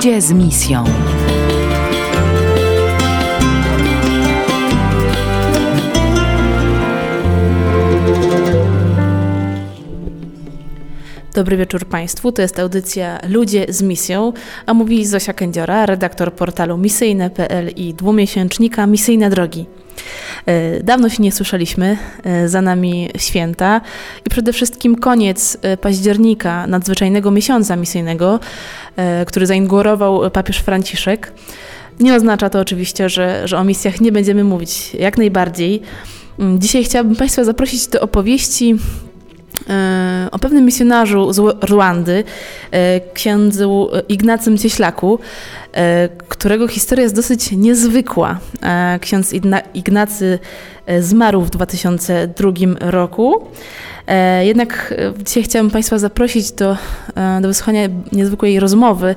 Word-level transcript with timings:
Ludzie 0.00 0.20
z 0.20 0.32
misją. 0.32 0.84
Dobry 11.34 11.56
wieczór 11.56 11.86
Państwu. 11.86 12.32
To 12.32 12.42
jest 12.42 12.58
audycja 12.58 13.18
Ludzie 13.28 13.66
z 13.68 13.82
misją, 13.82 14.32
a 14.66 14.74
mówi 14.74 15.06
Zosia 15.06 15.32
Kędziora, 15.32 15.86
redaktor 15.86 16.34
portalu 16.34 16.76
misyjne.pl 16.76 17.68
i 17.68 17.94
dwumiesięcznika 17.94 18.86
Misyjne 18.86 19.30
Drogi. 19.30 19.66
E, 20.46 20.82
dawno 20.82 21.08
się 21.08 21.22
nie 21.22 21.32
słyszeliśmy, 21.32 21.96
e, 22.24 22.48
za 22.48 22.62
nami 22.62 23.08
święta 23.16 23.80
i 24.26 24.30
przede 24.30 24.52
wszystkim 24.52 24.96
koniec 24.96 25.58
e, 25.62 25.76
października, 25.76 26.66
nadzwyczajnego 26.66 27.30
miesiąca 27.30 27.76
misyjnego, 27.76 28.40
który 29.26 29.46
zainaugurował 29.46 30.30
papież 30.30 30.58
Franciszek. 30.58 31.32
Nie 32.00 32.14
oznacza 32.14 32.50
to 32.50 32.60
oczywiście, 32.60 33.08
że, 33.08 33.48
że 33.48 33.58
o 33.58 33.64
misjach 33.64 34.00
nie 34.00 34.12
będziemy 34.12 34.44
mówić, 34.44 34.94
jak 34.94 35.18
najbardziej. 35.18 35.82
Mm, 36.38 36.60
dzisiaj 36.60 36.84
chciałabym 36.84 37.16
Państwa 37.16 37.44
zaprosić 37.44 37.86
do 37.86 38.00
opowieści 38.00 38.76
o 40.30 40.38
pewnym 40.38 40.64
misjonarzu 40.64 41.32
z 41.32 41.64
Rwandy, 41.64 42.24
księdzu 43.14 43.90
Ignacym 44.08 44.58
Cieślaku, 44.58 45.18
którego 46.28 46.68
historia 46.68 47.02
jest 47.02 47.14
dosyć 47.14 47.52
niezwykła. 47.52 48.38
Ksiądz 49.00 49.32
Ignacy 49.74 50.38
zmarł 51.00 51.40
w 51.40 51.50
2002 51.50 52.50
roku. 52.80 53.46
Jednak 54.42 54.94
dzisiaj 55.24 55.42
chciałabym 55.42 55.70
Państwa 55.70 55.98
zaprosić 55.98 56.52
do, 56.52 56.76
do 57.40 57.48
wysłuchania 57.48 57.88
niezwykłej 58.12 58.60
rozmowy 58.60 59.14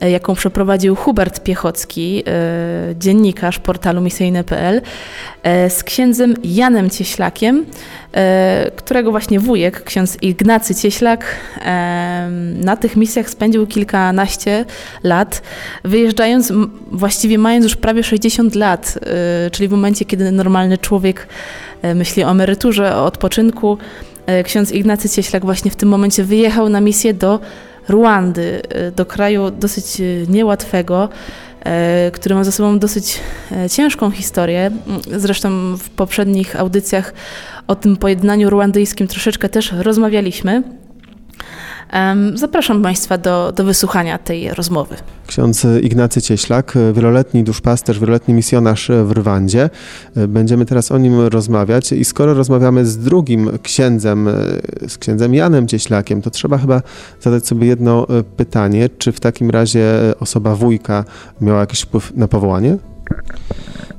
E, 0.00 0.10
jaką 0.10 0.34
przeprowadził 0.34 0.96
Hubert 0.96 1.42
Piechocki, 1.42 2.22
e, 2.26 2.94
dziennikarz 2.98 3.58
portalu 3.58 4.00
misyjne.pl, 4.00 4.80
e, 5.42 5.70
z 5.70 5.84
księdzem 5.84 6.34
Janem 6.44 6.90
Cieślakiem, 6.90 7.64
którego 8.76 9.10
właśnie 9.10 9.40
wujek, 9.40 9.84
ksiądz 9.84 10.22
Ignacy 10.22 10.74
Cieślak, 10.74 11.24
na 12.54 12.76
tych 12.76 12.96
misjach 12.96 13.30
spędził 13.30 13.66
kilkanaście 13.66 14.64
lat, 15.02 15.42
wyjeżdżając, 15.84 16.52
właściwie 16.90 17.38
mając 17.38 17.64
już 17.64 17.76
prawie 17.76 18.02
60 18.02 18.54
lat, 18.54 18.98
czyli 19.52 19.68
w 19.68 19.70
momencie, 19.70 20.04
kiedy 20.04 20.32
normalny 20.32 20.78
człowiek 20.78 21.26
myśli 21.94 22.24
o 22.24 22.30
emeryturze, 22.30 22.96
o 22.96 23.04
odpoczynku. 23.04 23.78
Ksiądz 24.44 24.72
Ignacy 24.72 25.08
Cieślak 25.08 25.44
właśnie 25.44 25.70
w 25.70 25.76
tym 25.76 25.88
momencie 25.88 26.24
wyjechał 26.24 26.68
na 26.68 26.80
misję 26.80 27.14
do 27.14 27.40
Ruandy, 27.88 28.62
e, 28.68 28.90
do 28.90 29.06
kraju 29.06 29.50
dosyć 29.50 30.00
e, 30.00 30.04
niełatwego, 30.28 31.08
e, 31.64 32.10
który 32.10 32.34
ma 32.34 32.44
za 32.44 32.52
sobą 32.52 32.78
dosyć 32.78 33.20
ciężką 33.70 34.10
historię. 34.10 34.70
Zresztą 35.16 35.76
w 35.76 35.90
poprzednich 35.90 36.60
audycjach 36.60 37.14
o 37.66 37.74
tym 37.74 37.96
pojednaniu 37.96 38.50
ruandyjskim 38.50 39.08
troszeczkę 39.08 39.48
też 39.48 39.72
rozmawialiśmy. 39.72 40.62
Zapraszam 42.34 42.82
Państwa 42.82 43.18
do, 43.18 43.52
do 43.56 43.64
wysłuchania 43.64 44.18
tej 44.18 44.54
rozmowy. 44.54 44.96
Ksiądz 45.26 45.66
Ignacy 45.82 46.22
Cieślak, 46.22 46.74
wieloletni 46.94 47.44
duszpasterz, 47.44 47.98
wieloletni 47.98 48.34
misjonarz 48.34 48.90
w 49.04 49.12
Rwandzie. 49.12 49.70
Będziemy 50.28 50.66
teraz 50.66 50.92
o 50.92 50.98
nim 50.98 51.20
rozmawiać 51.20 51.92
i 51.92 52.04
skoro 52.04 52.34
rozmawiamy 52.34 52.86
z 52.86 52.98
drugim 52.98 53.50
księdzem, 53.62 54.28
z 54.88 54.98
księdzem 54.98 55.34
Janem 55.34 55.68
Cieślakiem, 55.68 56.22
to 56.22 56.30
trzeba 56.30 56.58
chyba 56.58 56.82
zadać 57.20 57.46
sobie 57.46 57.66
jedno 57.66 58.06
pytanie, 58.36 58.88
czy 58.98 59.12
w 59.12 59.20
takim 59.20 59.50
razie 59.50 59.84
osoba 60.20 60.54
wujka 60.54 61.04
miała 61.40 61.60
jakiś 61.60 61.80
wpływ 61.80 62.16
na 62.16 62.28
powołanie? 62.28 62.76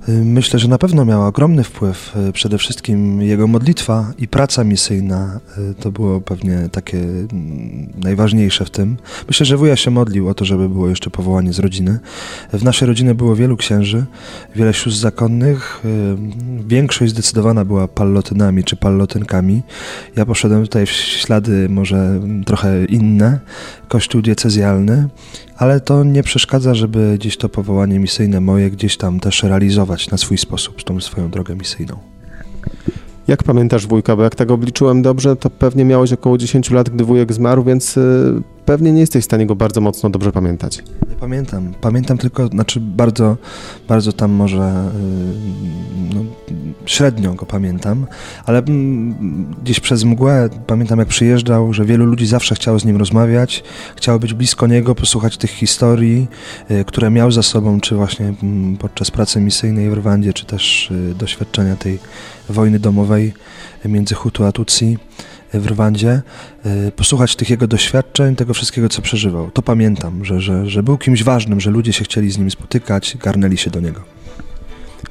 Myślę, 0.07 0.59
że 0.59 0.67
na 0.67 0.78
pewno 0.78 1.06
miała 1.06 1.28
ogromny 1.28 1.63
wpływ. 1.63 2.16
Przede 2.34 2.57
wszystkim 2.57 3.22
jego 3.22 3.47
modlitwa 3.47 4.13
i 4.17 4.28
praca 4.28 4.63
misyjna 4.63 5.39
to 5.79 5.91
było 5.91 6.22
pewnie 6.22 6.69
takie 6.72 6.97
mm, 6.97 7.94
najważniejsze 8.03 8.66
w 8.66 8.69
tym. 8.69 8.97
Myślę, 9.28 9.45
że 9.45 9.57
wuja 9.57 9.75
się 9.75 9.91
modlił 9.91 10.29
o 10.29 10.34
to, 10.34 10.45
żeby 10.45 10.69
było 10.69 10.89
jeszcze 10.89 11.09
powołanie 11.09 11.53
z 11.53 11.59
rodziny. 11.59 12.00
W 12.53 12.63
naszej 12.63 12.88
rodzinie 12.88 13.16
było 13.16 13.35
wielu 13.35 13.57
księży, 13.57 14.06
wiele 14.56 14.73
sióstr 14.73 15.01
zakonnych. 15.01 15.84
Większość 16.68 17.12
zdecydowana 17.12 17.66
była 17.66 17.88
pallotynami 17.88 18.63
czy 18.63 18.75
pallotynkami. 18.75 19.62
Ja 20.16 20.25
poszedłem 20.25 20.63
tutaj 20.63 20.85
w 20.85 20.91
ślady 20.91 21.69
może 21.69 22.19
trochę 22.45 22.85
inne, 22.85 23.39
kościół 23.88 24.22
diecezjalny, 24.22 25.07
ale 25.61 25.79
to 25.79 26.03
nie 26.03 26.23
przeszkadza, 26.23 26.73
żeby 26.73 27.16
gdzieś 27.19 27.38
to 27.38 27.49
powołanie 27.49 27.99
misyjne 27.99 28.41
moje 28.41 28.72
gdzieś 28.72 28.97
tam 28.97 29.19
też 29.19 29.44
realizować 29.44 30.09
na 30.09 30.17
swój 30.17 30.38
sposób, 30.38 30.83
tą 30.83 31.01
swoją 31.01 31.29
drogę 31.29 31.55
misyjną. 31.55 31.97
Jak 33.27 33.44
pamiętasz 33.44 33.88
wujka, 33.88 34.16
bo 34.16 34.23
jak 34.23 34.35
tak 34.35 34.51
obliczyłem 34.51 35.01
dobrze, 35.01 35.35
to 35.35 35.50
pewnie 35.50 35.85
miałeś 35.85 36.13
około 36.13 36.38
10 36.38 36.71
lat, 36.71 36.89
gdy 36.89 37.03
wujek 37.03 37.33
zmarł, 37.33 37.63
więc 37.63 37.97
y, 37.97 38.41
pewnie 38.71 38.91
nie 38.91 38.99
jesteś 38.99 39.23
w 39.23 39.25
stanie 39.25 39.45
go 39.45 39.55
bardzo 39.55 39.81
mocno 39.81 40.09
dobrze 40.09 40.31
pamiętać. 40.31 40.83
Nie 41.09 41.15
pamiętam. 41.15 41.73
Pamiętam 41.81 42.17
tylko, 42.17 42.47
znaczy 42.47 42.79
bardzo, 42.79 43.37
bardzo 43.87 44.13
tam 44.13 44.31
może 44.31 44.91
y, 46.11 46.15
no, 46.15 46.21
średnio 46.85 47.33
go 47.33 47.45
pamiętam, 47.45 48.05
ale 48.45 48.59
mm, 48.59 49.55
gdzieś 49.63 49.79
przez 49.79 50.03
mgłę 50.03 50.49
pamiętam 50.67 50.99
jak 50.99 51.07
przyjeżdżał, 51.07 51.73
że 51.73 51.85
wielu 51.85 52.05
ludzi 52.05 52.25
zawsze 52.25 52.55
chciało 52.55 52.79
z 52.79 52.85
nim 52.85 52.97
rozmawiać, 52.97 53.63
chciało 53.95 54.19
być 54.19 54.33
blisko 54.33 54.67
niego, 54.67 54.95
posłuchać 54.95 55.38
tych 55.38 55.51
historii, 55.51 56.27
y, 56.71 56.85
które 56.85 57.09
miał 57.09 57.31
za 57.31 57.43
sobą, 57.43 57.79
czy 57.81 57.95
właśnie 57.95 58.33
mm, 58.43 58.77
podczas 58.77 59.11
pracy 59.11 59.39
misyjnej 59.39 59.89
w 59.89 59.93
Rwandzie, 59.93 60.33
czy 60.33 60.45
też 60.45 60.93
doświadczenia 61.15 61.75
tej 61.75 61.99
wojny 62.49 62.79
domowej 62.79 63.33
między 63.85 64.15
Hutu 64.15 64.45
a 64.45 64.51
Tutsi 64.51 64.97
w 65.53 65.67
Rwandzie, 65.67 66.22
e, 66.66 66.91
posłuchać 66.91 67.35
tych 67.35 67.50
jego 67.50 67.67
doświadczeń, 67.67 68.35
tego 68.35 68.53
wszystkiego, 68.53 68.89
co 68.89 69.01
przeżywał. 69.01 69.51
To 69.51 69.62
pamiętam, 69.62 70.25
że, 70.25 70.41
że, 70.41 70.69
że 70.69 70.84
był 70.84 70.97
kimś 70.97 71.23
ważnym, 71.23 71.59
że 71.59 71.72
ludzie 71.72 71.94
się 71.94 72.03
chcieli 72.03 72.31
z 72.31 72.38
nim 72.38 72.51
spotykać, 72.51 73.17
garnęli 73.19 73.57
się 73.57 73.72
do 73.72 73.79
niego. 73.79 74.01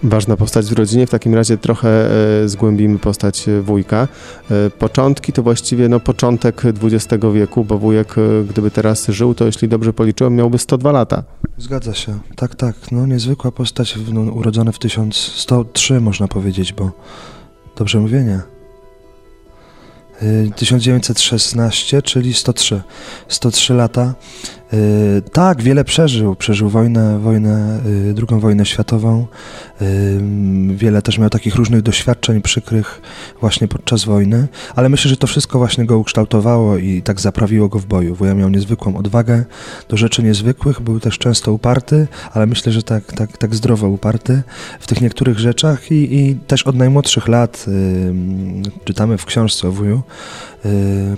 Ważna 0.03 0.37
postać 0.37 0.67
w 0.67 0.73
rodzinie, 0.73 1.07
w 1.07 1.11
takim 1.11 1.35
razie 1.35 1.59
trochę 1.59 2.11
e, 2.45 2.49
zgłębimy 2.49 2.99
postać 2.99 3.47
wujka. 3.63 4.09
E, 4.51 4.71
początki 4.71 5.33
to 5.33 5.43
właściwie 5.43 5.89
no, 5.89 6.01
początek 6.01 6.63
XX 6.83 7.25
wieku, 7.35 7.65
bo 7.65 7.79
wujek, 7.79 8.15
gdyby 8.51 8.71
teraz 8.71 9.09
żył, 9.09 9.35
to 9.35 9.47
jeśli 9.47 9.69
dobrze 9.69 9.93
policzyłem, 9.93 10.35
miałby 10.35 10.59
102 10.59 10.93
lata. 10.93 11.23
Zgadza 11.59 11.95
się, 11.95 12.19
tak, 12.37 12.55
tak. 12.55 12.93
No, 12.93 13.07
niezwykła 13.07 13.53
postać, 13.53 13.99
no, 14.13 14.21
urodzony 14.21 14.73
w 14.73 14.79
1103 14.79 16.01
można 16.01 16.29
powiedzieć, 16.29 16.73
bo 16.73 16.91
dobrze 17.77 18.01
mówię, 18.01 18.23
nie? 18.25 18.60
1916, 20.57 22.03
czyli 22.03 22.35
103. 22.35 22.83
103 23.29 23.75
lata. 23.75 24.15
Y, 24.73 25.23
tak, 25.33 25.63
wiele 25.63 25.85
przeżył. 25.85 26.37
Przeżył 26.37 26.69
wojnę, 26.69 27.19
wojnę, 27.19 27.81
y, 28.11 28.15
drugą 28.15 28.41
wojnę 28.41 28.67
światową. 28.67 29.27
Y, 29.83 30.21
wiele 30.75 31.03
też 31.03 31.19
miał 31.19 31.31
takich 31.31 31.55
różnych 31.55 31.83
doświadczeń 31.83 32.43
przykrych 32.43 33.03
właśnie 33.41 33.69
podczas 33.69 34.05
wojny, 34.05 34.49
ale 34.77 34.89
myślę, 34.89 35.09
że 35.09 35.17
to 35.17 35.27
wszystko 35.27 35.59
właśnie 35.59 35.87
go 35.87 35.99
ukształtowało 35.99 36.77
i 36.77 37.03
tak 37.03 37.21
zaprawiło 37.21 37.69
go 37.69 37.79
w 37.79 37.87
boju. 37.87 38.15
Wuja 38.15 38.35
miał 38.35 38.49
niezwykłą 38.49 38.97
odwagę 38.97 39.45
do 39.89 39.97
rzeczy 39.97 40.23
niezwykłych, 40.23 40.81
był 40.81 41.01
też 41.01 41.19
często 41.19 41.53
uparty, 41.53 42.07
ale 42.33 42.47
myślę, 42.47 42.73
że 42.73 42.83
tak, 42.83 43.13
tak, 43.13 43.39
tak 43.39 43.55
zdrowo 43.55 43.89
uparty 43.89 44.43
w 44.81 44.87
tych 44.87 45.01
niektórych 45.01 45.39
rzeczach 45.39 45.93
i, 45.93 46.19
i 46.19 46.35
też 46.35 46.63
od 46.63 46.77
najmłodszych 46.77 47.29
lat 47.29 47.67
czytamy 48.85 49.19
w 49.19 49.25
książce 49.25 49.69
o 49.69 49.73
wuju, 49.73 50.03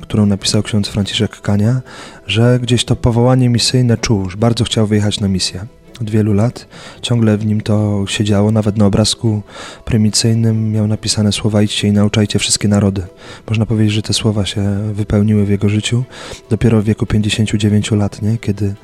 którą 0.02 0.26
napisał 0.26 0.62
ksiądz 0.62 0.88
Franciszek 0.88 1.40
Kania, 1.40 1.80
że 2.26 2.58
gdzieś 2.62 2.84
to 2.84 2.96
powołanie 2.96 3.48
misyjne 3.48 3.96
czuł, 3.98 4.30
że 4.30 4.36
bardzo 4.36 4.64
chciał 4.64 4.86
wyjechać 4.86 5.20
na 5.20 5.28
misję. 5.28 5.66
Od 6.00 6.10
wielu 6.10 6.32
lat 6.32 6.66
ciągle 7.02 7.38
w 7.38 7.46
nim 7.46 7.60
to 7.60 8.04
siedziało, 8.08 8.50
nawet 8.50 8.76
na 8.76 8.86
obrazku 8.86 9.42
prymicyjnym 9.84 10.72
miał 10.72 10.86
napisane 10.86 11.32
słowa 11.32 11.62
idźcie 11.62 11.88
i 11.88 11.92
nauczajcie 11.92 12.38
wszystkie 12.38 12.68
narody. 12.68 13.02
Można 13.48 13.66
powiedzieć, 13.66 13.94
że 13.94 14.02
te 14.02 14.12
słowa 14.12 14.46
się 14.46 14.92
wypełniły 14.92 15.44
w 15.44 15.48
jego 15.48 15.68
życiu. 15.68 16.04
Dopiero 16.50 16.82
w 16.82 16.84
wieku 16.84 17.06
59 17.06 17.90
lat, 17.90 18.22
nie? 18.22 18.38
kiedy 18.38 18.74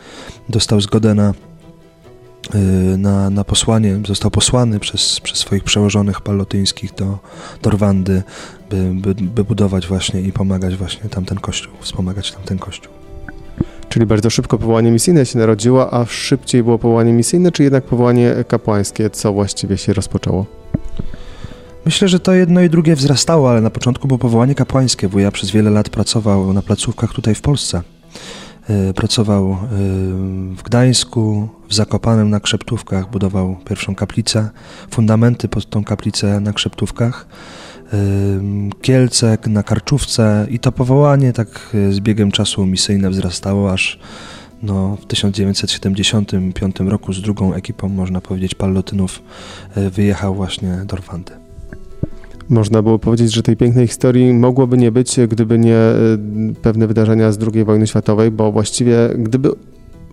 dostał 0.49 0.81
zgodę 0.81 1.15
na 1.15 1.31
y, 1.31 1.35
na, 2.99 3.31
na 3.31 3.45
posłanie, 3.45 4.01
został 4.07 4.31
posłany 4.31 4.81
przez, 4.81 5.21
przez 5.21 5.39
swoich 5.39 5.65
przełożonych 5.65 6.21
palotyńskich 6.21 6.95
do, 6.95 7.19
do 7.63 7.71
Rwandy, 7.71 8.23
by, 8.71 8.95
by, 8.95 9.15
by 9.15 9.45
budować 9.45 9.87
właśnie 9.87 10.21
i 10.21 10.33
pomagać 10.33 10.77
właśnie 10.77 11.11
tamten 11.11 11.39
kościół, 11.39 11.73
wspomagać 11.81 12.33
tamten 12.33 12.59
kościół. 12.59 12.93
Czyli 13.89 14.07
bardzo 14.07 14.31
szybko 14.31 14.59
powołanie 14.59 14.91
misyjne 14.91 15.27
się 15.27 15.39
narodziło, 15.39 15.95
a 15.95 16.07
szybciej 16.07 16.63
było 16.63 16.79
powołanie 16.79 17.13
misyjne, 17.13 17.53
czy 17.53 17.63
jednak 17.63 17.85
powołanie 17.85 18.35
kapłańskie? 18.49 19.11
Co 19.11 19.33
właściwie 19.33 19.79
się 19.79 19.93
rozpoczęło? 19.93 20.47
Myślę, 21.85 22.09
że 22.09 22.21
to 22.21 22.33
jedno 22.33 22.61
i 22.61 22.71
drugie 22.71 22.97
wzrastało, 22.97 23.51
ale 23.51 23.61
na 23.61 23.71
początku 23.71 24.09
było 24.09 24.19
powołanie 24.19 24.55
kapłańskie. 24.55 25.09
Wuja 25.09 25.31
przez 25.31 25.51
wiele 25.51 25.71
lat 25.71 25.89
pracował 25.89 26.53
na 26.53 26.63
placówkach 26.63 27.13
tutaj 27.13 27.35
w 27.35 27.41
Polsce. 27.41 27.83
Pracował 28.95 29.57
w 30.57 30.63
Gdańsku, 30.65 31.49
w 31.69 31.75
Zakopanem 31.75 32.31
na 32.31 32.41
Krzeptówkach, 32.41 33.11
budował 33.11 33.57
pierwszą 33.65 33.95
kaplicę, 33.95 34.51
fundamenty 34.91 35.49
pod 35.49 35.71
tą 35.71 35.85
kaplicę 35.85 36.41
na 36.41 36.53
Krzeptówkach. 36.53 37.27
Kielce 38.83 39.39
na 39.47 39.63
Karczówce 39.63 40.47
i 40.51 40.59
to 40.59 40.73
powołanie 40.73 41.33
tak 41.33 41.77
z 41.91 42.01
biegiem 42.01 42.33
czasu 42.33 42.67
misyjne 42.67 43.11
wzrastało, 43.11 43.73
aż 43.73 43.99
no, 44.63 44.97
w 44.97 45.07
1975 45.07 46.81
roku 46.81 47.13
z 47.13 47.23
drugą 47.23 47.55
ekipą, 47.55 47.89
można 47.89 48.21
powiedzieć, 48.21 48.55
palotynów 48.55 49.23
wyjechał 49.77 50.35
właśnie 50.35 50.83
do 50.87 50.97
Rwandy. 50.97 51.48
Można 52.49 52.83
było 52.83 52.99
powiedzieć, 52.99 53.35
że 53.35 53.43
tej 53.43 53.57
pięknej 53.57 53.87
historii 53.87 54.35
mogłoby 54.35 54.79
nie 54.79 54.93
być, 54.93 55.17
gdyby 55.29 55.59
nie 55.59 55.79
pewne 56.63 56.87
wydarzenia 56.87 57.33
z 57.33 57.39
II 57.55 57.65
wojny 57.65 57.87
światowej, 57.87 58.31
bo 58.31 58.53
właściwie 58.53 58.97
gdyby 59.19 59.51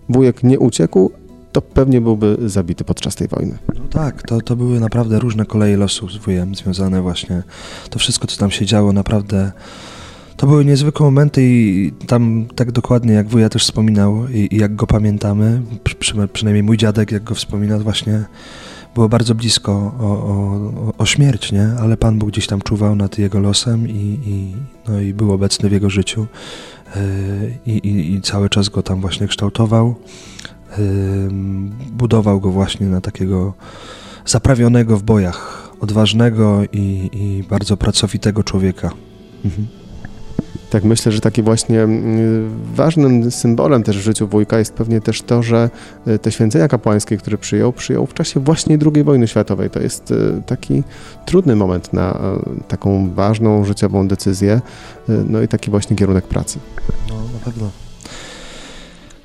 wujek 0.08 0.42
nie 0.42 0.58
uciekł, 0.58 1.10
to 1.52 1.62
pewnie 1.62 2.00
byłby 2.00 2.36
zabity 2.46 2.84
podczas 2.84 3.14
tej 3.14 3.28
wojny. 3.28 3.58
No 3.78 3.84
tak, 3.90 4.22
to, 4.22 4.40
to 4.40 4.56
były 4.56 4.80
naprawdę 4.80 5.18
różne 5.18 5.44
koleje 5.44 5.76
losów 5.76 6.12
z 6.12 6.16
wujem 6.16 6.54
związane 6.54 7.02
właśnie. 7.02 7.42
To 7.90 7.98
wszystko, 7.98 8.26
co 8.26 8.38
tam 8.38 8.50
się 8.50 8.66
działo, 8.66 8.92
naprawdę 8.92 9.52
to 10.36 10.46
były 10.46 10.64
niezwykłe 10.64 11.06
momenty 11.06 11.42
i 11.42 11.92
tam 12.06 12.46
tak 12.54 12.72
dokładnie 12.72 13.12
jak 13.12 13.28
wuja 13.28 13.48
też 13.48 13.62
wspominał 13.62 14.28
i, 14.28 14.48
i 14.50 14.56
jak 14.56 14.76
go 14.76 14.86
pamiętamy, 14.86 15.62
przy, 15.98 16.14
przynajmniej 16.32 16.62
mój 16.62 16.76
dziadek 16.76 17.12
jak 17.12 17.24
go 17.24 17.34
wspomina, 17.34 17.78
właśnie 17.78 18.24
było 18.96 19.08
bardzo 19.08 19.34
blisko 19.34 19.72
o, 20.00 20.04
o, 20.04 20.92
o, 20.98 21.06
śmierć, 21.06 21.52
nie? 21.52 21.68
ale 21.80 21.96
Pan 21.96 22.18
Bóg 22.18 22.30
gdzieś 22.30 22.46
tam 22.46 22.60
czuwał 22.60 22.94
nad 22.94 23.18
jego 23.18 23.40
losem 23.40 23.88
i, 23.88 24.18
i, 24.26 24.54
no 24.88 25.00
i 25.00 25.14
był 25.14 25.32
obecny 25.32 25.68
w 25.68 25.72
jego 25.72 25.90
życiu 25.90 26.26
yy, 26.96 27.58
i, 27.66 28.14
i 28.14 28.20
cały 28.22 28.48
czas 28.48 28.68
go 28.68 28.82
tam 28.82 29.00
właśnie 29.00 29.26
kształtował 29.28 29.94
budował 31.92 32.40
go 32.40 32.50
właśnie 32.50 32.86
na 32.86 33.00
takiego 33.00 33.54
zaprawionego 34.26 34.96
w 34.96 35.02
bojach, 35.02 35.70
odważnego 35.80 36.62
i, 36.72 37.10
i 37.12 37.44
bardzo 37.50 37.76
pracowitego 37.76 38.44
człowieka. 38.44 38.90
Mhm. 39.44 39.66
Tak, 40.76 40.84
myślę, 40.84 41.12
że 41.12 41.20
taki 41.20 41.42
właśnie 41.42 41.82
mm, 41.82 42.50
ważnym 42.74 43.30
symbolem 43.30 43.82
też 43.82 43.98
w 43.98 44.00
życiu 44.00 44.28
wujka 44.28 44.58
jest 44.58 44.74
pewnie 44.74 45.00
też 45.00 45.22
to, 45.22 45.42
że 45.42 45.70
y, 46.08 46.18
te 46.18 46.32
święcenia 46.32 46.68
kapłańskie, 46.68 47.16
które 47.16 47.38
przyjął, 47.38 47.72
przyjął 47.72 48.06
w 48.06 48.14
czasie 48.14 48.40
właśnie 48.40 48.78
II 48.94 49.04
wojny 49.04 49.28
światowej. 49.28 49.70
To 49.70 49.80
jest 49.80 50.10
y, 50.10 50.42
taki 50.46 50.82
trudny 51.26 51.56
moment 51.56 51.92
na 51.92 52.12
y, 52.12 52.68
taką 52.68 53.10
ważną 53.14 53.64
życiową 53.64 54.08
decyzję, 54.08 54.60
no 55.08 55.42
i 55.42 55.48
taki 55.48 55.70
właśnie 55.70 55.96
kierunek 55.96 56.26
pracy. 56.26 56.58
No, 57.08 57.14
na 57.14 57.38
pewno. 57.44 57.85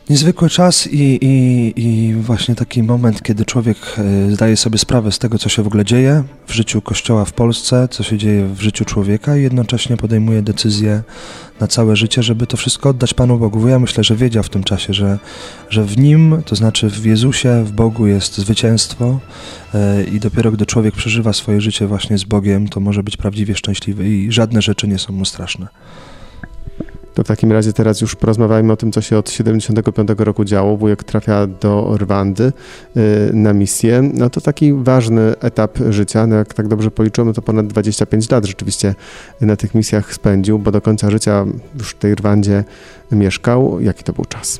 Niezwykły 0.10 0.50
czas 0.50 0.88
i, 0.88 1.26
i, 1.26 1.74
i, 1.76 2.14
właśnie 2.14 2.56
taki 2.56 2.84
moment, 2.84 3.24
kiedy 3.24 3.46
człowiek 3.46 3.78
e, 3.98 4.32
zdaje 4.32 4.58
sobie 4.58 4.78
sprawę 4.78 5.12
z 5.12 5.20
tego, 5.20 5.38
co 5.38 5.50
się 5.50 5.64
w 5.64 5.68
ogóle 5.68 5.86
dzieje 5.86 6.24
w 6.48 6.54
życiu 6.54 6.82
Kościoła 6.82 7.26
w 7.26 7.34
Polsce, 7.34 7.88
co 7.92 8.04
się 8.04 8.18
dzieje 8.18 8.48
w 8.48 8.62
życiu 8.62 8.86
człowieka 8.86 9.38
i 9.38 9.44
jednocześnie 9.44 9.98
podejmuje 9.98 10.42
decyzję 10.42 11.04
na 11.60 11.68
całe 11.68 11.96
życie, 11.96 12.24
żeby 12.24 12.48
to 12.48 12.58
wszystko 12.58 12.90
oddać 12.90 13.14
Panu 13.14 13.38
Bogu. 13.38 13.68
Ja 13.68 13.80
myślę, 13.80 14.04
że 14.04 14.16
wiedział 14.16 14.44
w 14.44 14.50
tym 14.50 14.64
czasie, 14.64 14.94
że, 14.94 15.20
że 15.70 15.84
w 15.84 15.98
Nim, 15.98 16.42
to 16.46 16.56
znaczy 16.56 16.90
w 16.90 17.06
Jezusie, 17.06 17.64
w 17.64 17.72
Bogu 17.72 18.08
jest 18.08 18.38
zwycięstwo 18.38 19.20
e, 19.74 20.04
i 20.04 20.20
dopiero 20.20 20.52
gdy 20.52 20.66
człowiek 20.66 20.96
przeżywa 20.96 21.34
swoje 21.34 21.62
życie 21.62 21.88
właśnie 21.88 22.18
z 22.18 22.24
Bogiem, 22.24 22.68
to 22.68 22.80
może 22.80 23.04
być 23.04 23.18
prawdziwie 23.18 23.56
szczęśliwy 23.56 24.10
i 24.10 24.32
żadne 24.32 24.62
rzeczy 24.62 24.88
nie 24.88 25.00
są 25.00 25.14
mu 25.14 25.26
straszne. 25.26 25.68
To 27.14 27.24
w 27.24 27.28
takim 27.28 27.52
razie 27.52 27.74
teraz 27.74 28.02
już 28.02 28.16
porozmawiajmy 28.16 28.74
o 28.74 28.78
tym, 28.78 28.92
co 28.92 29.02
się 29.02 29.18
od 29.18 29.30
75 29.30 30.10
roku 30.18 30.46
działo. 30.46 30.78
Wujek 30.78 31.04
trafia 31.04 31.48
do 31.48 31.98
Rwandy 31.98 32.44
y, 32.98 33.34
na 33.34 33.54
misję. 33.54 34.02
No 34.14 34.30
to 34.30 34.42
taki 34.42 34.74
ważny 34.74 35.34
etap 35.40 35.78
życia. 35.90 36.28
No 36.28 36.36
jak 36.36 36.54
tak 36.54 36.68
dobrze 36.68 36.92
policzyłem, 36.92 37.34
to 37.34 37.42
ponad 37.42 37.68
25 37.68 38.30
lat 38.30 38.46
rzeczywiście 38.46 38.96
na 39.42 39.56
tych 39.56 39.76
misjach 39.76 40.14
spędził, 40.14 40.60
bo 40.60 40.72
do 40.72 40.82
końca 40.82 41.12
życia 41.12 41.46
już 41.78 41.90
w 41.90 41.98
tej 41.98 42.16
Rwandzie 42.16 42.64
mieszkał. 43.12 43.82
Jaki 43.82 44.04
to 44.04 44.14
był 44.14 44.26
czas? 44.26 44.60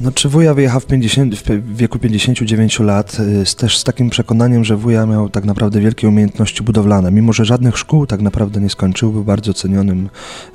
No, 0.00 0.12
czy 0.12 0.28
wuja 0.28 0.54
wyjechał 0.54 0.80
w, 0.80 0.86
50, 0.86 1.34
w 1.34 1.76
wieku 1.76 1.98
59 1.98 2.80
lat, 2.80 3.12
z, 3.44 3.54
też 3.54 3.78
z 3.78 3.84
takim 3.84 4.10
przekonaniem, 4.10 4.64
że 4.64 4.76
wuja 4.76 5.06
miał 5.06 5.28
tak 5.28 5.44
naprawdę 5.44 5.80
wielkie 5.80 6.08
umiejętności 6.08 6.62
budowlane. 6.62 7.10
Mimo, 7.10 7.32
że 7.32 7.44
żadnych 7.44 7.78
szkół 7.78 8.06
tak 8.06 8.20
naprawdę 8.20 8.60
nie 8.60 8.70
skończył, 8.70 9.12
był 9.12 9.24
bardzo 9.24 9.54
cenionym 9.54 10.08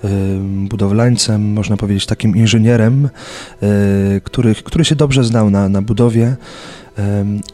y, 0.04 0.08
budowlańcem, 0.68 1.54
można 1.54 1.78
powiedzieć 1.78 2.06
takim 2.06 2.36
inżynierem, 2.36 3.10
y, 3.64 4.22
który, 4.24 4.56
który 4.56 4.86
się 4.86 4.96
dobrze 4.96 5.24
znał 5.24 5.50
na, 5.50 5.70
na 5.70 5.82
budowie. 5.82 6.36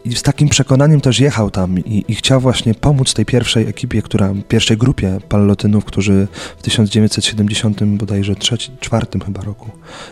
I 0.05 0.15
z 0.15 0.21
takim 0.21 0.49
przekonaniem 0.49 1.01
też 1.01 1.19
jechał 1.19 1.51
tam 1.51 1.79
i, 1.79 2.05
i, 2.07 2.15
chciał 2.15 2.41
właśnie 2.41 2.73
pomóc 2.73 3.13
tej 3.13 3.25
pierwszej 3.25 3.67
ekipie, 3.67 4.01
która, 4.01 4.33
pierwszej 4.47 4.77
grupie 4.77 5.17
palotynów, 5.29 5.85
którzy 5.85 6.27
w 6.57 6.61
1970 6.61 7.83
bodajże 7.83 8.35
trzeci, 8.35 8.71
czwartym 8.79 9.21
chyba 9.21 9.41
roku 9.41 9.69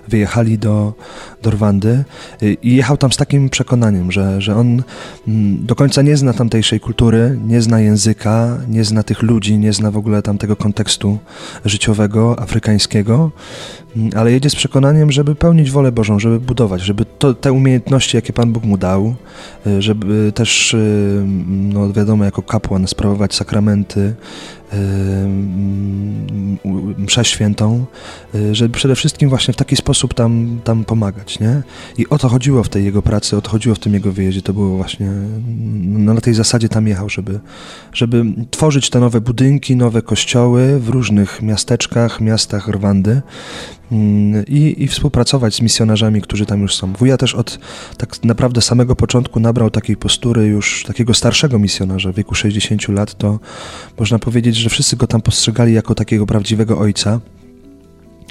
wyjechali 0.08 0.58
do, 0.58 0.94
do 1.42 1.52
Rwandy. 1.52 2.04
I 2.62 2.76
jechał 2.76 2.98
tam 2.98 3.12
z 3.12 3.18
takim 3.18 3.50
przekonaniem, 3.50 4.12
że, 4.12 4.42
że 4.42 4.56
on 4.56 4.84
mm, 5.28 5.66
do 5.66 5.76
końca 5.76 6.02
nie 6.02 6.18
zna 6.18 6.34
tamtejszej 6.34 6.80
kultury, 6.80 7.40
nie 7.46 7.62
zna 7.62 7.80
języka, 7.80 8.58
nie 8.68 8.84
zna 8.84 9.04
tych 9.04 9.22
ludzi, 9.22 9.58
nie 9.58 9.74
zna 9.74 9.92
w 9.92 9.98
ogóle 9.98 10.22
tamtego 10.22 10.56
kontekstu 10.56 11.18
życiowego, 11.66 12.40
afrykańskiego, 12.40 13.32
ale 14.16 14.32
jedzie 14.32 14.50
z 14.50 14.56
przekonaniem, 14.56 15.12
żeby 15.12 15.36
pełnić 15.36 15.72
wolę 15.72 15.92
Bożą, 15.92 16.20
żeby 16.20 16.40
budować, 16.40 16.82
żeby 16.82 17.06
to, 17.20 17.34
te 17.34 17.52
umiejętności, 17.52 18.18
jakie 18.18 18.34
Pan 18.34 18.52
Bóg 18.52 18.64
mu 18.64 18.78
dał, 18.78 19.16
y, 19.68 19.82
żeby 19.82 20.32
też, 20.36 20.74
y, 20.74 21.24
no 21.48 21.94
wiadomo, 21.94 22.26
jako 22.26 22.42
kapłan 22.42 22.88
sprawować 22.88 23.36
sakramenty, 23.36 24.16
mszę 26.98 27.26
świętą, 27.26 27.86
y, 28.36 28.56
żeby 28.56 28.74
przede 28.74 28.96
wszystkim 28.96 29.30
właśnie 29.30 29.54
w 29.54 29.58
taki 29.58 29.76
sposób 29.76 30.14
tam, 30.14 30.60
tam 30.64 30.86
pomagać, 30.86 31.40
nie? 31.40 31.62
I 31.98 32.10
o 32.10 32.18
to 32.18 32.30
chodziło 32.30 32.64
w 32.64 32.70
tej 32.70 32.86
jego 32.86 33.02
pracy, 33.02 33.38
o 33.38 33.42
to 33.42 33.50
chodziło 33.50 33.76
w 33.76 33.80
tym 33.80 33.94
jego 33.94 34.12
wyjeździe, 34.12 34.42
to 34.42 34.54
było 34.54 34.78
właśnie, 34.78 35.12
no 35.84 36.14
na 36.14 36.22
tej 36.22 36.34
zasadzie 36.34 36.70
tam 36.70 36.88
jechał, 36.88 37.10
żeby, 37.10 37.40
żeby 37.94 38.26
tworzyć 38.52 38.90
te 38.90 39.00
nowe 39.00 39.22
budynki, 39.22 39.76
nowe 39.76 40.02
kościoły 40.02 40.80
w 40.80 40.90
różnych 40.90 41.42
miasteczkach, 41.42 42.22
miastach 42.22 42.68
Rwandy 42.68 43.22
mm, 43.92 44.46
i, 44.46 44.84
i 44.84 44.88
współpracować 44.88 45.56
z 45.56 45.62
misjonarzami, 45.62 46.22
którzy 46.22 46.46
tam 46.46 46.62
już 46.62 46.76
są. 46.76 46.94
Wuja 46.94 47.18
też 47.18 47.36
od 47.36 47.60
tak 47.98 48.24
naprawdę 48.24 48.62
samego 48.62 48.96
początku 48.96 49.40
nabrał 49.40 49.70
takiej 49.70 49.98
postury 49.98 50.46
już 50.46 50.84
takiego 50.84 51.14
starszego 51.14 51.60
misjonarza 51.60 52.12
w 52.12 52.16
wieku 52.16 52.36
60 52.36 52.88
lat, 52.88 53.18
to 53.18 53.40
można 54.00 54.20
powiedzieć, 54.20 54.59
że 54.60 54.70
wszyscy 54.70 54.98
go 54.98 55.08
tam 55.08 55.22
postrzegali 55.22 55.74
jako 55.74 55.96
takiego 55.96 56.26
prawdziwego 56.26 56.80
ojca. 56.80 57.20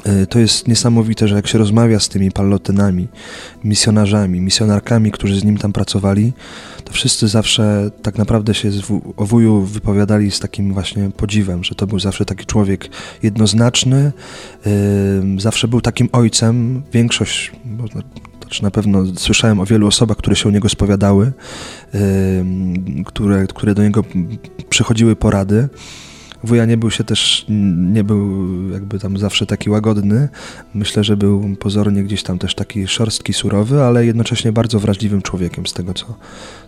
E, 0.04 0.26
to 0.26 0.38
jest 0.38 0.68
niesamowite, 0.68 1.28
że 1.28 1.34
jak 1.34 1.46
się 1.46 1.58
rozmawia 1.58 2.00
z 2.00 2.08
tymi 2.08 2.32
palotynami, 2.32 3.08
misjonarzami, 3.64 4.40
misjonarkami, 4.40 5.10
którzy 5.10 5.40
z 5.40 5.44
nim 5.44 5.58
tam 5.58 5.72
pracowali, 5.72 6.32
to 6.84 6.92
wszyscy 6.92 7.28
zawsze 7.28 7.90
tak 8.02 8.18
naprawdę 8.18 8.54
się 8.54 8.70
o 9.16 9.26
wuju 9.26 9.62
wypowiadali 9.62 10.30
z 10.30 10.40
takim 10.40 10.74
właśnie 10.74 11.10
podziwem, 11.16 11.64
że 11.64 11.74
to 11.74 11.86
był 11.86 11.98
zawsze 11.98 12.24
taki 12.24 12.46
człowiek 12.46 12.88
jednoznaczny, 13.22 14.12
zawsze 15.38 15.68
był 15.68 15.80
takim 15.80 16.08
ojcem. 16.12 16.82
Większość, 16.92 17.52
czy 18.48 18.62
na 18.62 18.70
pewno 18.70 19.04
słyszałem 19.16 19.60
o 19.60 19.66
wielu 19.66 19.86
osobach, 19.86 20.16
które 20.16 20.36
się 20.36 20.48
u 20.48 20.52
niego 20.52 20.68
spowiadały, 20.68 21.32
które, 23.06 23.46
które 23.46 23.74
do 23.74 23.82
niego 23.82 24.04
przychodziły 24.68 25.16
porady. 25.16 25.68
Wuja 26.44 26.64
nie 26.64 26.76
był 26.76 26.90
się 26.90 27.04
też, 27.04 27.46
nie 27.92 28.04
był 28.04 28.48
jakby 28.70 28.98
tam 28.98 29.18
zawsze 29.18 29.46
taki 29.46 29.70
łagodny. 29.70 30.28
Myślę, 30.74 31.04
że 31.04 31.16
był 31.16 31.56
pozornie 31.56 32.02
gdzieś 32.02 32.22
tam 32.22 32.38
też 32.38 32.54
taki 32.54 32.86
szorstki, 32.86 33.32
surowy, 33.32 33.82
ale 33.82 34.06
jednocześnie 34.06 34.52
bardzo 34.52 34.80
wrażliwym 34.80 35.22
człowiekiem 35.22 35.66
z 35.66 35.72
tego, 35.72 35.94
co, 35.94 36.06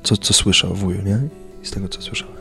co, 0.03 0.17
co 0.17 0.35
słyszę 0.35 0.69
o 0.69 0.75
wuju, 0.75 1.03
nie? 1.03 1.21
I 1.63 1.67
z 1.67 1.71
tego, 1.71 1.89
co 1.89 2.03
słyszałem. 2.03 2.41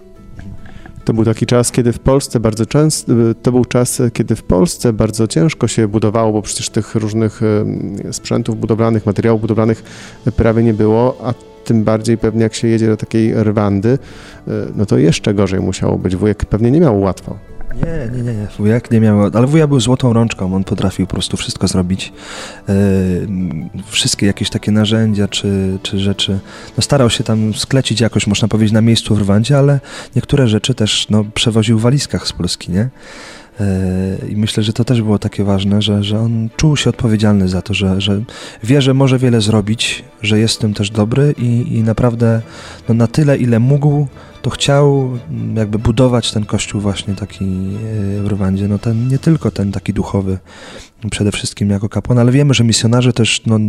To 1.05 1.13
był 1.13 1.25
taki 1.25 1.45
czas, 1.45 1.71
kiedy 1.71 1.93
w 1.93 1.99
Polsce 1.99 2.39
bardzo 2.39 2.65
często, 2.65 3.13
to 3.41 3.51
był 3.51 3.65
czas, 3.65 4.01
kiedy 4.13 4.35
w 4.35 4.43
Polsce 4.43 4.93
bardzo 4.93 5.27
ciężko 5.27 5.67
się 5.67 5.87
budowało, 5.87 6.33
bo 6.33 6.41
przecież 6.41 6.69
tych 6.69 6.95
różnych 6.95 7.41
sprzętów 8.11 8.59
budowlanych, 8.59 9.05
materiałów 9.05 9.41
budowlanych 9.41 9.83
prawie 10.35 10.63
nie 10.63 10.73
było, 10.73 11.17
a 11.23 11.33
tym 11.69 11.83
bardziej 11.83 12.17
pewnie 12.17 12.43
jak 12.43 12.53
się 12.53 12.67
jedzie 12.67 12.87
do 12.87 12.97
takiej 12.97 13.43
Rwandy, 13.43 13.99
e, 14.47 14.51
no 14.75 14.85
to 14.85 14.97
jeszcze 14.97 15.33
gorzej 15.33 15.59
musiało 15.59 15.97
być. 15.97 16.15
Wujek 16.15 16.45
pewnie 16.45 16.71
nie 16.71 16.79
miał 16.79 17.01
łatwo. 17.01 17.37
Nie, 17.75 18.17
nie, 18.17 18.33
nie. 18.33 18.47
Wujek 18.57 18.91
nie 18.91 18.99
miał, 18.99 19.21
ale 19.33 19.47
wuja 19.47 19.67
był 19.67 19.79
złotą 19.79 20.13
rączką, 20.13 20.55
on 20.55 20.63
potrafił 20.63 21.07
po 21.07 21.13
prostu 21.13 21.37
wszystko 21.37 21.67
zrobić. 21.67 22.13
Yy, 22.67 22.73
wszystkie 23.85 24.25
jakieś 24.25 24.49
takie 24.49 24.71
narzędzia 24.71 25.27
czy, 25.27 25.77
czy 25.83 25.99
rzeczy. 25.99 26.39
No 26.77 26.83
starał 26.83 27.09
się 27.09 27.23
tam 27.23 27.53
sklecić 27.53 28.01
jakoś, 28.01 28.27
można 28.27 28.47
powiedzieć, 28.47 28.73
na 28.73 28.81
miejscu 28.81 29.15
w 29.15 29.19
Rwandzie, 29.19 29.57
ale 29.57 29.79
niektóre 30.15 30.47
rzeczy 30.47 30.73
też 30.73 31.07
no, 31.09 31.25
przewoził 31.33 31.79
w 31.79 31.81
walizkach 31.81 32.27
z 32.27 32.33
Polski, 32.33 32.71
nie? 32.71 32.89
I 34.29 34.35
myślę, 34.35 34.63
że 34.63 34.73
to 34.73 34.85
też 34.85 35.01
było 35.01 35.19
takie 35.19 35.43
ważne, 35.43 35.81
że, 35.81 36.03
że 36.03 36.19
on 36.19 36.49
czuł 36.57 36.77
się 36.77 36.89
odpowiedzialny 36.89 37.47
za 37.47 37.61
to, 37.61 37.73
że, 37.73 38.01
że 38.01 38.21
wie, 38.63 38.81
że 38.81 38.93
może 38.93 39.17
wiele 39.17 39.41
zrobić, 39.41 40.03
że 40.21 40.39
jest 40.39 40.55
w 40.55 40.57
tym 40.57 40.73
też 40.73 40.89
dobry 40.89 41.35
i, 41.37 41.77
i 41.77 41.83
naprawdę 41.83 42.41
no, 42.89 42.95
na 42.95 43.07
tyle, 43.07 43.37
ile 43.37 43.59
mógł, 43.59 44.07
to 44.41 44.49
chciał 44.49 45.09
mm, 45.29 45.55
jakby 45.55 45.79
budować 45.79 46.31
ten 46.31 46.45
kościół 46.45 46.81
właśnie 46.81 47.15
taki 47.15 47.45
w 48.23 48.27
Rwandzie, 48.27 48.67
no 48.67 48.79
ten, 48.79 49.07
nie 49.07 49.19
tylko 49.19 49.51
ten 49.51 49.71
taki 49.71 49.93
duchowy, 49.93 50.37
przede 51.11 51.31
wszystkim 51.31 51.69
jako 51.69 51.89
kapłan, 51.89 52.19
ale 52.19 52.31
wiemy, 52.31 52.53
że 52.53 52.63
misjonarze 52.63 53.13
też, 53.13 53.41
no, 53.45 53.59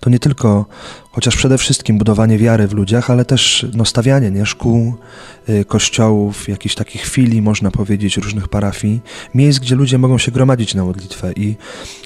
to 0.00 0.10
nie 0.10 0.18
tylko, 0.18 0.66
chociaż 1.10 1.36
przede 1.36 1.58
wszystkim 1.58 1.98
budowanie 1.98 2.38
wiary 2.38 2.68
w 2.68 2.72
ludziach, 2.72 3.10
ale 3.10 3.24
też 3.24 3.66
no, 3.74 3.84
stawianie 3.84 4.30
nie, 4.30 4.46
szkół, 4.46 4.94
y, 5.48 5.64
kościołów, 5.64 6.48
jakichś 6.48 6.74
takich 6.74 7.02
chwili, 7.02 7.42
można 7.42 7.70
powiedzieć, 7.70 8.16
różnych 8.16 8.48
parafii, 8.48 9.00
miejsc, 9.34 9.58
gdzie 9.58 9.74
ludzie 9.74 9.98
mogą 9.98 10.18
się 10.18 10.32
gromadzić 10.32 10.74
na 10.74 10.84
modlitwę. 10.84 11.32
I 11.32 11.56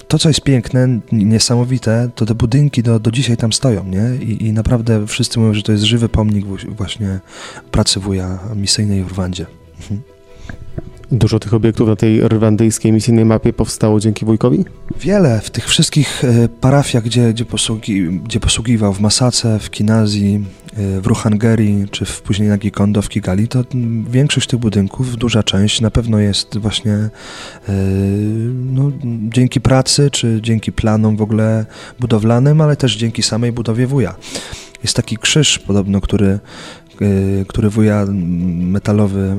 to, 0.07 0.19
co 0.19 0.29
jest 0.29 0.41
piękne, 0.41 0.99
niesamowite, 1.11 2.09
to 2.15 2.25
te 2.25 2.35
budynki 2.35 2.83
do, 2.83 2.99
do 2.99 3.11
dzisiaj 3.11 3.37
tam 3.37 3.53
stoją, 3.53 3.83
nie? 3.83 4.25
I, 4.25 4.47
I 4.47 4.53
naprawdę 4.53 5.07
wszyscy 5.07 5.39
mówią, 5.39 5.53
że 5.53 5.63
to 5.63 5.71
jest 5.71 5.83
żywy 5.83 6.09
pomnik 6.09 6.45
właśnie 6.69 7.19
pracy 7.71 7.99
wuja 8.15 8.39
misyjnej 8.55 9.03
w 9.03 9.07
Rwandzie. 9.07 9.45
Mhm. 9.81 10.01
Dużo 11.11 11.39
tych 11.39 11.53
obiektów 11.53 11.87
na 11.87 11.95
tej 11.95 12.21
rwandyjskiej 12.21 12.91
misyjnej 12.91 13.25
mapie 13.25 13.53
powstało 13.53 13.99
dzięki 13.99 14.25
wujkowi? 14.25 14.65
Wiele. 14.99 15.41
W 15.43 15.49
tych 15.49 15.67
wszystkich 15.67 16.23
e, 16.23 16.49
parafiach, 16.49 17.03
gdzie, 17.03 17.33
gdzie, 17.33 17.45
posługi, 17.45 18.19
gdzie 18.19 18.39
posługiwał, 18.39 18.93
w 18.93 18.99
Masace, 18.99 19.59
w 19.59 19.69
Kinazji, 19.69 20.45
e, 20.73 21.01
w 21.01 21.07
Ruhangeri, 21.07 21.85
czy 21.91 22.05
w, 22.05 22.21
później 22.21 22.49
na 22.49 22.57
Gikondo, 22.57 23.01
w 23.01 23.09
Kigali, 23.09 23.47
to 23.47 23.63
większość 24.09 24.47
tych 24.49 24.59
budynków, 24.59 25.17
duża 25.17 25.43
część 25.43 25.81
na 25.81 25.91
pewno 25.91 26.19
jest 26.19 26.57
właśnie 26.57 26.93
e, 26.93 27.09
no, 28.53 28.91
dzięki 29.33 29.61
pracy, 29.61 30.11
czy 30.11 30.39
dzięki 30.41 30.71
planom 30.71 31.17
w 31.17 31.21
ogóle 31.21 31.65
budowlanym, 31.99 32.61
ale 32.61 32.75
też 32.75 32.95
dzięki 32.95 33.23
samej 33.23 33.51
budowie 33.51 33.87
wuja. 33.87 34.15
Jest 34.83 34.95
taki 34.95 35.17
krzyż 35.17 35.59
podobno, 35.59 36.01
który 36.01 36.39
który 37.47 37.69
wuja 37.69 38.05
metalowy 38.45 39.37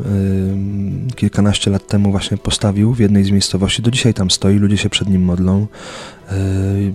y, 1.10 1.14
kilkanaście 1.14 1.70
lat 1.70 1.86
temu 1.86 2.10
właśnie 2.10 2.36
postawił 2.36 2.94
w 2.94 2.98
jednej 2.98 3.24
z 3.24 3.30
miejscowości. 3.30 3.82
Do 3.82 3.90
dzisiaj 3.90 4.14
tam 4.14 4.30
stoi, 4.30 4.56
ludzie 4.56 4.76
się 4.76 4.90
przed 4.90 5.08
nim 5.08 5.22
modlą. 5.22 5.66
Y, 6.32 6.92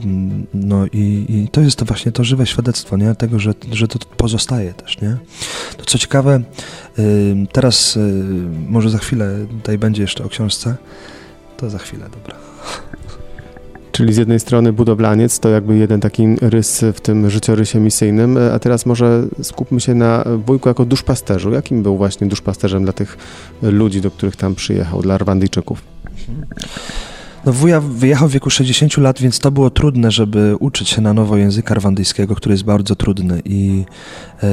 no 0.54 0.86
i, 0.86 1.26
i 1.30 1.48
to 1.52 1.62
jest 1.62 1.78
to 1.78 1.86
właśnie 1.86 2.12
to 2.12 2.24
żywe 2.24 2.46
świadectwo, 2.46 2.98
nie? 2.98 3.16
Tego, 3.16 3.40
że, 3.40 3.54
że 3.72 3.88
to 3.88 4.00
pozostaje 4.18 4.74
też, 4.74 5.02
nie? 5.02 5.18
To 5.78 5.86
co 5.86 5.98
ciekawe, 5.98 6.42
teraz 7.52 8.00
może 8.68 8.90
za 8.90 8.98
chwilę 8.98 9.46
tutaj 9.50 9.78
będzie 9.78 10.02
jeszcze 10.02 10.24
o 10.24 10.30
książce, 10.30 10.76
to 11.58 11.70
za 11.70 11.78
chwilę, 11.78 12.06
dobra. 12.10 12.36
Czyli 13.92 14.14
z 14.14 14.18
jednej 14.18 14.40
strony 14.40 14.74
budowlaniec 14.74 15.40
to 15.40 15.50
jakby 15.50 15.78
jeden 15.78 16.00
taki 16.00 16.36
rys 16.42 16.86
w 16.94 17.02
tym 17.02 17.30
życiorysie 17.30 17.80
misyjnym, 17.80 18.38
a 18.54 18.60
teraz 18.60 18.86
może 18.86 19.24
skupmy 19.42 19.82
się 19.82 19.96
na 19.96 20.24
wujku 20.46 20.70
jako 20.70 20.86
duszpasterzu. 20.86 21.52
Jakim 21.52 21.84
był 21.84 21.98
właśnie 21.98 22.28
duszpasterzem 22.28 22.84
dla 22.84 22.94
tych 22.94 23.18
ludzi, 23.62 24.02
do 24.02 24.12
których 24.12 24.36
tam 24.36 24.56
przyjechał, 24.56 25.02
dla 25.02 25.18
Rwandyjczyków? 25.18 25.82
No 27.46 27.54
wuja 27.54 27.82
wyjechał 27.82 28.28
w 28.28 28.32
wieku 28.32 28.50
60 28.50 28.98
lat, 28.98 29.20
więc 29.22 29.40
to 29.40 29.52
było 29.52 29.70
trudne, 29.70 30.12
żeby 30.12 30.56
uczyć 30.60 30.90
się 30.90 31.02
na 31.02 31.14
nowo 31.14 31.38
języka 31.38 31.76
rwandyjskiego, 31.76 32.36
który 32.36 32.54
jest 32.54 32.64
bardzo 32.64 32.96
trudny. 32.96 33.42
I 33.46 33.86
e, 34.44 34.48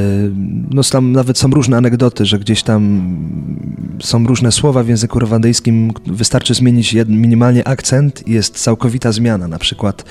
no 0.71 0.83
tam 0.83 1.13
nawet 1.13 1.39
są 1.39 1.51
różne 1.51 1.77
anegdoty, 1.77 2.27
że 2.27 2.39
gdzieś 2.39 2.63
tam 2.63 3.11
są 4.03 4.27
różne 4.27 4.53
słowa 4.53 4.83
w 4.83 4.89
języku 4.89 5.19
rwandyjskim, 5.19 5.93
wystarczy 6.07 6.55
zmienić 6.55 6.97
minimalnie 7.09 7.69
akcent 7.69 8.29
i 8.29 8.33
jest 8.33 8.59
całkowita 8.59 9.13
zmiana, 9.13 9.49
na 9.49 9.59
przykład 9.59 10.05